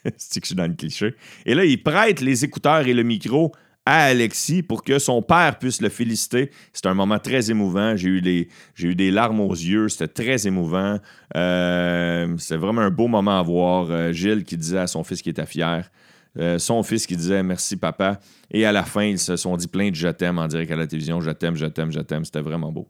C'est 0.16 0.40
que 0.40 0.46
je 0.46 0.48
suis 0.48 0.56
dans 0.56 0.66
le 0.66 0.74
cliché? 0.74 1.14
Et 1.44 1.54
là, 1.54 1.64
il 1.66 1.82
prête 1.82 2.22
les 2.22 2.44
écouteurs 2.44 2.86
et 2.86 2.94
le 2.94 3.02
micro 3.02 3.52
à 3.90 4.04
Alexis 4.04 4.62
pour 4.62 4.84
que 4.84 5.00
son 5.00 5.20
père 5.20 5.58
puisse 5.58 5.82
le 5.82 5.88
féliciter. 5.88 6.52
C'est 6.72 6.86
un 6.86 6.94
moment 6.94 7.18
très 7.18 7.50
émouvant. 7.50 7.96
J'ai 7.96 8.08
eu, 8.08 8.48
eu 8.78 8.94
des 8.94 9.10
larmes 9.10 9.40
aux 9.40 9.52
yeux. 9.52 9.88
C'était 9.88 10.06
très 10.06 10.46
émouvant. 10.46 11.00
Euh, 11.34 12.32
c'est 12.38 12.56
vraiment 12.56 12.82
un 12.82 12.90
beau 12.90 13.08
moment 13.08 13.36
à 13.36 13.42
voir. 13.42 13.88
Euh, 13.90 14.12
Gilles 14.12 14.44
qui 14.44 14.56
disait 14.56 14.78
à 14.78 14.86
son 14.86 15.02
fils 15.02 15.20
qu'il 15.22 15.30
était 15.30 15.44
fier. 15.44 15.90
Euh, 16.38 16.60
son 16.60 16.84
fils 16.84 17.04
qui 17.04 17.16
disait 17.16 17.42
merci 17.42 17.76
papa. 17.76 18.20
Et 18.52 18.64
à 18.64 18.70
la 18.70 18.84
fin, 18.84 19.02
ils 19.02 19.18
se 19.18 19.34
sont 19.34 19.56
dit 19.56 19.66
plein 19.66 19.90
de 19.90 19.96
je 19.96 20.06
t'aime 20.06 20.38
en 20.38 20.46
direct 20.46 20.70
à 20.70 20.76
la 20.76 20.86
télévision. 20.86 21.20
Je 21.20 21.32
t'aime, 21.32 21.56
je 21.56 21.66
t'aime, 21.66 21.90
je 21.90 21.98
t'aime. 21.98 22.24
C'était 22.24 22.42
vraiment 22.42 22.70
beau. 22.70 22.88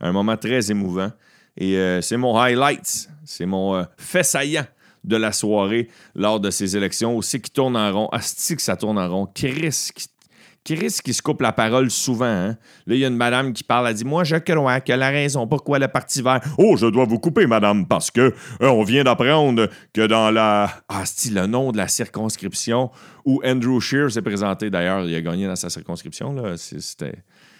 Un 0.00 0.10
moment 0.10 0.36
très 0.36 0.72
émouvant. 0.72 1.12
Et 1.56 1.78
c'est 2.00 2.16
mon 2.16 2.36
highlight. 2.36 3.08
C'est 3.24 3.46
mon 3.46 3.86
fait 3.96 4.24
saillant 4.24 4.66
de 5.04 5.16
la 5.16 5.30
soirée 5.30 5.88
lors 6.16 6.40
de 6.40 6.50
ces 6.50 6.76
élections. 6.76 7.16
Aussi 7.16 7.40
qui 7.40 7.50
tourne 7.52 7.76
en 7.76 7.92
rond. 7.92 8.08
Asti 8.08 8.56
que 8.56 8.62
ça 8.62 8.76
tourne 8.76 8.98
en 8.98 9.08
rond. 9.08 9.28
Chris 9.32 9.90
qui 9.94 10.08
Qui 10.64 10.78
se 10.88 11.22
coupe 11.22 11.40
la 11.40 11.52
parole 11.52 11.90
souvent. 11.90 12.24
Hein? 12.24 12.56
Là, 12.86 12.94
il 12.94 12.98
y 12.98 13.04
a 13.04 13.08
une 13.08 13.16
madame 13.16 13.52
qui 13.52 13.64
parle, 13.64 13.88
elle 13.88 13.94
dit 13.94 14.04
Moi, 14.04 14.22
je 14.22 14.36
crois 14.36 14.80
qu'elle 14.80 15.02
a 15.02 15.08
raison. 15.08 15.48
Pourquoi 15.48 15.80
le 15.80 15.88
Parti 15.88 16.22
vert 16.22 16.40
Oh, 16.56 16.76
je 16.76 16.86
dois 16.86 17.04
vous 17.04 17.18
couper, 17.18 17.48
madame, 17.48 17.86
parce 17.86 18.12
que 18.12 18.20
euh, 18.20 18.68
on 18.68 18.84
vient 18.84 19.02
d'apprendre 19.02 19.68
que 19.92 20.06
dans 20.06 20.30
la. 20.30 20.70
Ah, 20.88 21.02
c'est 21.04 21.32
le 21.32 21.46
nom 21.46 21.72
de 21.72 21.78
la 21.78 21.88
circonscription 21.88 22.90
où 23.24 23.40
Andrew 23.44 23.80
Scheer 23.80 24.12
s'est 24.12 24.22
présenté. 24.22 24.70
D'ailleurs, 24.70 25.04
il 25.04 25.14
a 25.16 25.20
gagné 25.20 25.48
dans 25.48 25.56
sa 25.56 25.68
circonscription. 25.68 26.32
Là. 26.32 26.56
C'était, 26.56 27.16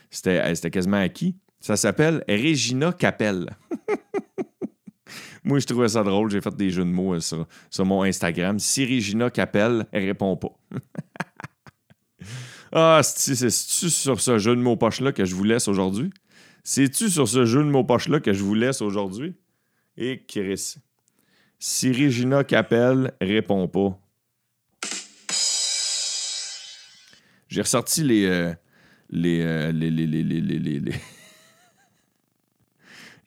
c'était, 0.08 0.54
c'était 0.54 0.70
quasiment 0.70 0.98
acquis. 0.98 1.34
Ça 1.58 1.76
s'appelle 1.76 2.22
Regina 2.28 2.92
Capel. 2.92 3.46
Moi, 5.44 5.58
je 5.58 5.66
trouvais 5.66 5.88
ça 5.88 6.04
drôle. 6.04 6.30
J'ai 6.30 6.40
fait 6.40 6.54
des 6.54 6.70
jeux 6.70 6.84
de 6.84 6.90
mots 6.90 7.14
euh, 7.14 7.20
sur, 7.20 7.46
sur 7.68 7.84
mon 7.84 8.04
Instagram. 8.04 8.60
Si 8.60 8.84
Regina 8.84 9.28
Capel, 9.28 9.86
elle 9.90 10.04
répond 10.04 10.36
pas. 10.36 10.56
Ah, 12.74 13.02
c'est-tu 13.02 13.90
sur 13.90 14.18
ce 14.18 14.38
jeu 14.38 14.56
de 14.56 14.60
mots 14.60 14.76
poche-là 14.76 15.12
que 15.12 15.26
je 15.26 15.34
vous 15.34 15.44
laisse 15.44 15.68
aujourd'hui? 15.68 16.10
C'est-tu 16.64 17.10
sur 17.10 17.28
ce 17.28 17.44
jeu 17.44 17.62
de 17.62 17.68
mots 17.68 17.84
poche-là 17.84 18.20
que 18.20 18.32
je 18.32 18.42
vous 18.42 18.54
laisse 18.54 18.80
aujourd'hui? 18.80 19.34
Et 19.98 20.24
Chris. 20.26 20.76
Si 21.58 21.92
Regina 21.92 22.44
Capel 22.44 23.12
répond 23.20 23.68
pas. 23.68 23.98
J'ai 27.48 27.60
ressorti 27.60 28.02
les, 28.02 28.24
euh, 28.24 28.54
les, 29.10 29.72
les, 29.72 29.90
les, 29.90 30.06
les, 30.06 30.22
les, 30.40 30.80
les, 30.80 30.92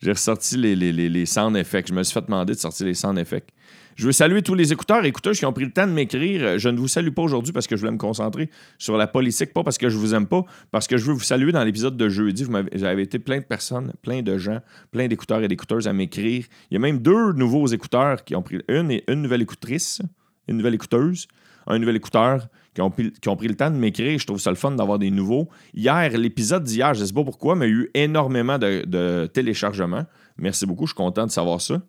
J'ai 0.02 0.10
ressorti 0.10 0.56
les, 0.56 0.74
les, 0.74 0.92
les, 0.92 1.08
les 1.08 1.24
sound 1.24 1.56
effects. 1.56 1.86
Je 1.88 1.94
me 1.94 2.02
suis 2.02 2.14
fait 2.14 2.26
demander 2.26 2.54
de 2.54 2.58
sortir 2.58 2.84
les 2.86 2.94
sound 2.94 3.16
effects. 3.16 3.50
Je 3.96 4.04
veux 4.04 4.12
saluer 4.12 4.42
tous 4.42 4.54
les 4.54 4.74
écouteurs 4.74 5.02
et 5.06 5.08
écouteurs 5.08 5.32
qui 5.32 5.46
ont 5.46 5.54
pris 5.54 5.64
le 5.64 5.70
temps 5.70 5.86
de 5.86 5.92
m'écrire. 5.92 6.58
Je 6.58 6.68
ne 6.68 6.78
vous 6.78 6.86
salue 6.86 7.12
pas 7.12 7.22
aujourd'hui 7.22 7.54
parce 7.54 7.66
que 7.66 7.76
je 7.76 7.80
voulais 7.80 7.92
me 7.92 7.98
concentrer 7.98 8.50
sur 8.76 8.98
la 8.98 9.06
politique, 9.06 9.54
pas 9.54 9.64
parce 9.64 9.78
que 9.78 9.88
je 9.88 9.96
vous 9.96 10.14
aime 10.14 10.26
pas, 10.26 10.44
parce 10.70 10.86
que 10.86 10.98
je 10.98 11.06
veux 11.06 11.14
vous 11.14 11.20
saluer 11.20 11.50
dans 11.50 11.64
l'épisode 11.64 11.96
de 11.96 12.10
jeudi. 12.10 12.44
Vous 12.44 12.54
été 12.54 13.18
plein 13.18 13.38
de 13.38 13.44
personnes, 13.44 13.94
plein 14.02 14.20
de 14.20 14.36
gens, 14.36 14.60
plein 14.90 15.08
d'écouteurs 15.08 15.42
et 15.42 15.48
d'écouteuses 15.48 15.88
à 15.88 15.94
m'écrire. 15.94 16.44
Il 16.70 16.74
y 16.74 16.76
a 16.76 16.78
même 16.78 16.98
deux 16.98 17.32
nouveaux 17.32 17.66
écouteurs 17.68 18.22
qui 18.22 18.36
ont 18.36 18.42
pris 18.42 18.60
une 18.68 18.90
et 18.90 19.02
une 19.08 19.22
nouvelle 19.22 19.40
écoutrice, 19.40 20.02
une 20.46 20.58
nouvelle 20.58 20.74
écouteuse, 20.74 21.26
un 21.66 21.78
nouvel 21.78 21.96
écouteur 21.96 22.48
qui 22.74 22.82
ont, 22.82 22.90
pris, 22.90 23.12
le 23.48 23.54
temps 23.54 23.70
de 23.70 23.76
m'écrire. 23.76 24.18
Je 24.18 24.26
trouve 24.26 24.38
ça 24.38 24.50
le 24.50 24.56
fun 24.56 24.72
d'avoir 24.72 24.98
des 24.98 25.10
nouveaux. 25.10 25.48
Hier, 25.72 26.10
l'épisode 26.18 26.64
d'hier, 26.64 26.92
je 26.92 27.00
ne 27.00 27.06
sais 27.06 27.14
pas 27.14 27.24
pourquoi, 27.24 27.56
mais 27.56 27.66
il 27.66 27.70
y 27.70 27.72
a 27.72 27.76
eu 27.78 27.90
énormément 27.94 28.58
de 28.58 29.26
téléchargements. 29.32 30.04
Merci 30.36 30.66
beaucoup, 30.66 30.84
je 30.84 30.90
suis 30.90 30.96
content 30.96 31.24
de 31.24 31.30
savoir 31.30 31.62
ça. 31.62 31.80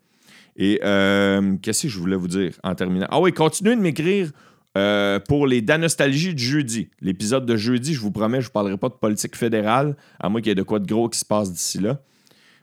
Et 0.58 0.80
euh, 0.84 1.56
qu'est-ce 1.62 1.84
que 1.84 1.88
je 1.88 2.00
voulais 2.00 2.16
vous 2.16 2.28
dire 2.28 2.54
en 2.64 2.74
terminant? 2.76 3.08
Ah 3.10 3.22
oui, 3.22 3.32
continuez 3.32 3.76
de 3.76 3.82
m'écrire 3.82 4.32
euh, 4.78 5.20
pour 5.20 5.48
les 5.48 5.62
Danostalgies 5.62 6.34
de 6.34 6.40
jeudi. 6.40 6.90
L'épisode 7.00 7.46
de 7.46 7.56
jeudi, 7.56 7.94
je 7.94 8.02
vous 8.02 8.12
promets, 8.12 8.42
je 8.42 8.48
ne 8.48 8.52
parlerai 8.52 8.78
pas 8.78 8.90
de 8.90 8.96
politique 8.96 9.36
fédérale, 9.36 9.96
à 10.20 10.30
moins 10.30 10.42
qu'il 10.42 10.50
y 10.50 10.52
ait 10.52 10.56
de 10.56 10.64
quoi 10.64 10.80
de 10.80 10.88
gros 10.88 11.10
qui 11.10 11.20
se 11.20 11.26
passe 11.26 11.52
d'ici 11.52 11.80
là. 11.80 12.00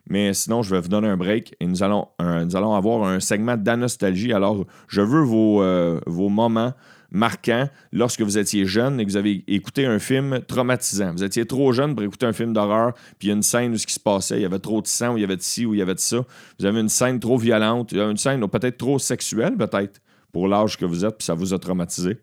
Mais 0.09 0.35
sinon, 0.35 0.63
je 0.63 0.75
vais 0.75 0.81
vous 0.81 0.89
donner 0.89 1.09
un 1.09 1.17
break 1.17 1.55
et 1.61 1.67
nous 1.67 1.83
allons, 1.83 2.09
nous 2.21 2.57
allons 2.57 2.75
avoir 2.75 3.05
un 3.09 3.21
segment 3.21 3.57
d'Anostalgie. 3.57 4.33
Alors, 4.35 4.67
je 4.87 5.01
veux 5.01 5.23
vos, 5.23 5.63
euh, 5.63 5.99
vos 6.07 6.29
moments 6.29 6.75
marquant 7.11 7.69
lorsque 7.93 8.21
vous 8.21 8.39
étiez 8.39 8.65
jeune 8.67 9.01
et 9.01 9.05
que 9.05 9.11
vous 9.11 9.17
avez 9.17 9.45
écouté 9.47 9.87
un 9.87 9.99
film 9.99 10.41
traumatisant. 10.47 11.13
Vous 11.13 11.25
étiez 11.25 11.47
trop 11.47 11.73
jeune 11.73 11.95
pour 11.95 12.05
écouter 12.05 12.27
un 12.27 12.33
film 12.33 12.53
d'horreur, 12.53 12.95
puis 13.19 13.29
il 13.29 13.29
y 13.29 13.31
a 13.31 13.35
une 13.35 13.43
scène 13.43 13.73
où 13.73 13.79
ce 13.79 13.87
qui 13.87 13.95
se 13.95 14.01
passait, 14.01 14.39
il 14.39 14.43
y 14.43 14.47
avait 14.47 14.59
trop 14.59 14.81
de 14.83 14.87
sang, 14.87 15.15
ou 15.15 15.19
il 15.19 15.21
y 15.21 15.25
avait 15.25 15.37
de 15.37 15.43
ci, 15.43 15.67
ou 15.67 15.75
il 15.75 15.79
y 15.79 15.83
avait 15.83 15.95
de 15.95 16.01
ça. 16.01 16.25
Vous 16.59 16.67
avez 16.67 16.81
une 16.81 16.89
scène 16.89 17.21
trop 17.21 17.39
violente, 17.39 17.93
a 17.93 18.11
une 18.11 18.17
scène 18.17 18.47
peut-être 18.49 18.79
trop 18.79 18.99
sexuelle, 18.99 19.57
peut-être, 19.57 20.01
pour 20.33 20.49
l'âge 20.49 20.77
que 20.77 20.85
vous 20.85 21.05
êtes, 21.05 21.19
puis 21.19 21.25
ça 21.25 21.35
vous 21.35 21.55
a 21.55 21.59
traumatisé. 21.59 22.19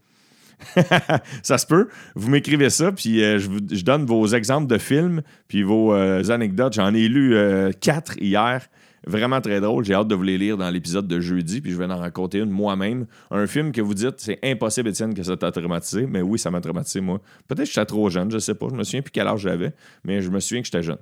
ça 1.44 1.58
se 1.58 1.65
peut. 1.65 1.89
Vous 2.15 2.30
m'écrivez 2.30 2.70
ça, 2.70 2.91
puis 2.91 3.24
euh, 3.24 3.39
je, 3.39 3.84
donne 3.84 4.06
vos 4.06 4.28
exemples 4.28 4.67
de 4.67 4.78
films, 4.78 5.22
puis 5.48 5.63
vos 5.63 5.94
euh, 5.94 6.24
anecdotes. 6.30 6.74
J'en 6.74 6.94
ai 6.94 7.08
lu 7.08 7.36
euh, 7.36 7.72
quatre 7.80 8.17
hier. 8.22 8.67
Vraiment 9.08 9.42
très 9.42 9.60
drôle. 9.60 9.84
J'ai 9.84 9.96
hâte 9.96 10.08
de 10.08 10.16
vous 10.16 10.24
les 10.24 10.38
lire 10.38 10.58
dans 10.58 10.70
l'épisode 10.70 11.08
de 11.08 11.20
jeudi, 11.20 11.60
puis 11.60 11.72
je 11.72 11.78
vais 11.78 11.86
en 11.86 11.98
raconter 11.98 12.38
une 12.38 12.52
moi-même. 12.52 13.08
Un 13.32 13.48
film 13.48 13.72
que 13.72 13.82
vous 13.82 13.96
dites, 13.96 14.16
c'est 14.18 14.40
impossible, 14.44 14.90
Étienne, 14.90 15.14
que 15.14 15.24
ça 15.24 15.36
t'a 15.36 15.52
traumatisé. 15.52 16.06
Mais 16.06 16.22
oui, 16.22 16.38
ça 16.38 16.52
m'a 16.52 16.62
traumatisé, 16.62 17.02
moi. 17.02 17.20
Peut-être 17.48 17.68
que 17.68 17.74
j'étais 17.74 17.86
trop 17.86 18.10
jeune, 18.10 18.30
je 18.30 18.38
sais 18.38 18.54
pas. 18.54 18.68
Je 18.70 18.76
me 18.76 18.84
souviens 18.84 19.02
plus 19.02 19.12
quel 19.12 19.28
âge 19.28 19.42
j'avais, 19.42 19.74
mais 20.04 20.22
je 20.22 20.30
me 20.30 20.40
souviens 20.40 20.62
que 20.62 20.68
j'étais 20.68 20.84
jeune. 20.84 21.00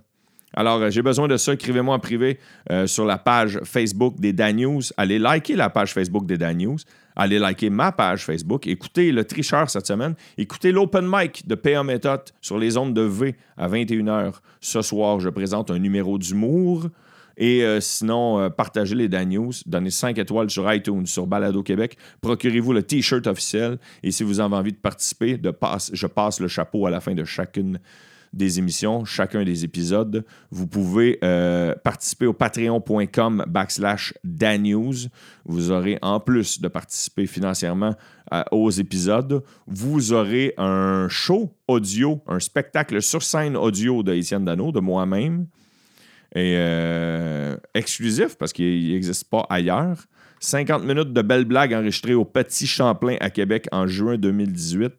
Alors, 0.54 0.82
euh, 0.82 0.90
j'ai 0.90 1.02
besoin 1.02 1.28
de 1.28 1.38
ça. 1.38 1.54
Écrivez-moi 1.54 1.94
en 1.96 2.00
privé 2.00 2.40
euh, 2.72 2.88
sur 2.88 3.06
la 3.06 3.18
page 3.18 3.60
Facebook 3.64 4.20
des 4.20 4.34
Dan 4.34 4.56
News. 4.56 4.82
Allez 4.98 5.20
liker 5.20 5.56
la 5.56 5.70
page 5.70 5.94
Facebook 5.94 6.26
des 6.26 6.38
Dan 6.38 6.58
News. 6.58 6.78
Allez 7.16 7.38
liker 7.38 7.70
ma 7.70 7.92
page 7.92 8.26
Facebook. 8.26 8.66
Écoutez 8.66 9.12
le 9.12 9.26
tricheur 9.26 9.70
cette 9.70 9.86
semaine. 9.86 10.16
Écoutez 10.38 10.72
l'open 10.72 11.06
mic 11.08 11.48
de 11.48 11.56
PA 11.56 11.84
Méthode 11.84 12.22
sur 12.42 12.58
les 12.58 12.78
ondes 12.78 12.94
de 12.94 13.02
V 13.02 13.36
à 13.58 13.68
21h. 13.68 14.36
Ce 14.62 14.82
soir, 14.82 15.20
je 15.20 15.30
présente 15.30 15.70
un 15.70 15.80
numéro 15.80 16.18
d'humour. 16.18 16.88
Et 17.40 17.64
euh, 17.64 17.80
sinon, 17.80 18.38
euh, 18.38 18.50
partagez 18.50 18.96
les 18.96 19.08
Dan 19.08 19.30
News, 19.30 19.54
donnez 19.66 19.92
5 19.92 20.18
étoiles 20.18 20.50
sur 20.50 20.72
iTunes, 20.72 21.08
sur 21.08 21.26
Balado 21.26 21.64
Québec, 21.64 21.98
procurez-vous 22.20 22.74
le 22.74 22.84
T-shirt 22.84 23.26
officiel. 23.28 23.80
Et 24.04 24.12
si 24.12 24.24
vous 24.24 24.42
avez 24.42 24.56
envie 24.56 24.74
de 24.74 24.78
participer, 24.78 25.38
de 25.38 25.54
je 25.94 26.08
passe 26.08 26.42
le 26.42 26.50
chapeau 26.50 26.86
à 26.86 26.90
la 26.90 27.00
fin 27.00 27.16
de 27.16 27.24
chacune 27.24 27.80
des 28.34 28.60
émissions, 28.60 29.06
chacun 29.06 29.44
des 29.44 29.64
épisodes. 29.64 30.26
Vous 30.52 30.68
pouvez 30.68 31.18
euh, 31.24 31.74
participer 31.84 32.26
au 32.26 32.34
patreon.com 32.34 33.46
backslash 33.48 34.14
danews. 34.26 35.08
Vous 35.46 35.72
aurez, 35.72 35.98
en 36.02 36.20
plus 36.20 36.60
de 36.60 36.68
participer 36.68 37.26
financièrement 37.26 37.96
aux 38.52 38.70
épisodes, 38.70 39.44
vous 39.66 40.14
aurez 40.14 40.54
un 40.58 41.08
show 41.10 41.52
audio, 41.68 42.22
un 42.28 42.40
spectacle 42.40 43.02
sur 43.02 43.24
scène 43.24 43.58
audio 43.58 44.04
de 44.04 44.14
Étienne 44.14 44.46
Dano, 44.46 44.72
de 44.72 44.80
moi-même, 44.80 45.48
et 46.36 46.56
euh, 46.58 47.58
exclusif 47.74 48.38
parce 48.38 48.54
qu'il 48.54 48.92
n'existe 48.92 49.30
pas 49.30 49.46
ailleurs. 49.50 50.06
50 50.42 50.84
minutes 50.84 51.12
de 51.12 51.22
belles 51.22 51.46
blagues 51.46 51.74
enregistrées 51.74 52.14
au 52.14 52.24
Petit 52.24 52.68
Champlain 52.68 53.18
à 53.20 53.30
Québec 53.30 53.68
en 53.72 53.88
juin 53.88 54.18
2018. 54.18 54.94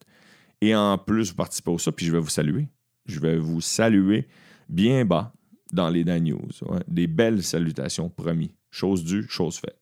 Et 0.61 0.75
en 0.75 0.99
plus, 0.99 1.31
vous 1.31 1.37
participez 1.37 1.71
au 1.71 1.79
ça, 1.79 1.93
puis 1.93 2.05
je 2.05 2.13
vais 2.13 2.19
vous 2.19 2.29
saluer. 2.29 2.69
Je 3.07 3.21
vais 3.21 3.39
vous 3.39 3.61
saluer 3.63 4.29
bien 4.69 5.05
bas 5.05 5.33
dans 5.73 5.89
les 5.89 6.05
Dan 6.05 6.25
News. 6.25 6.49
Des 6.87 7.07
belles 7.07 7.43
salutations, 7.43 8.11
promis. 8.11 8.53
Chose 8.71 9.05
due, 9.05 9.27
chose 9.29 9.57
faite. 9.59 9.77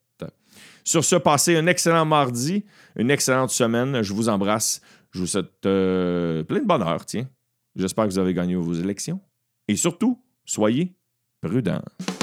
Sur 0.85 1.05
ce, 1.05 1.17
passez 1.17 1.55
un 1.57 1.67
excellent 1.67 2.07
mardi, 2.07 2.65
une 2.97 3.11
excellente 3.11 3.51
semaine. 3.51 4.03
Je 4.03 4.15
vous 4.15 4.29
embrasse. 4.31 4.81
Je 5.11 5.21
vous 5.21 5.27
souhaite 5.27 5.67
euh, 5.67 6.43
plein 6.45 6.61
de 6.61 6.67
bonheur, 6.67 7.05
tiens. 7.05 7.29
J'espère 7.77 8.07
que 8.07 8.11
vous 8.11 8.19
avez 8.19 8.33
gagné 8.33 8.55
vos 8.55 8.73
élections. 8.73 9.21
Et 9.69 9.77
surtout, 9.77 10.23
soyez 10.47 10.97
prudents. 11.41 12.18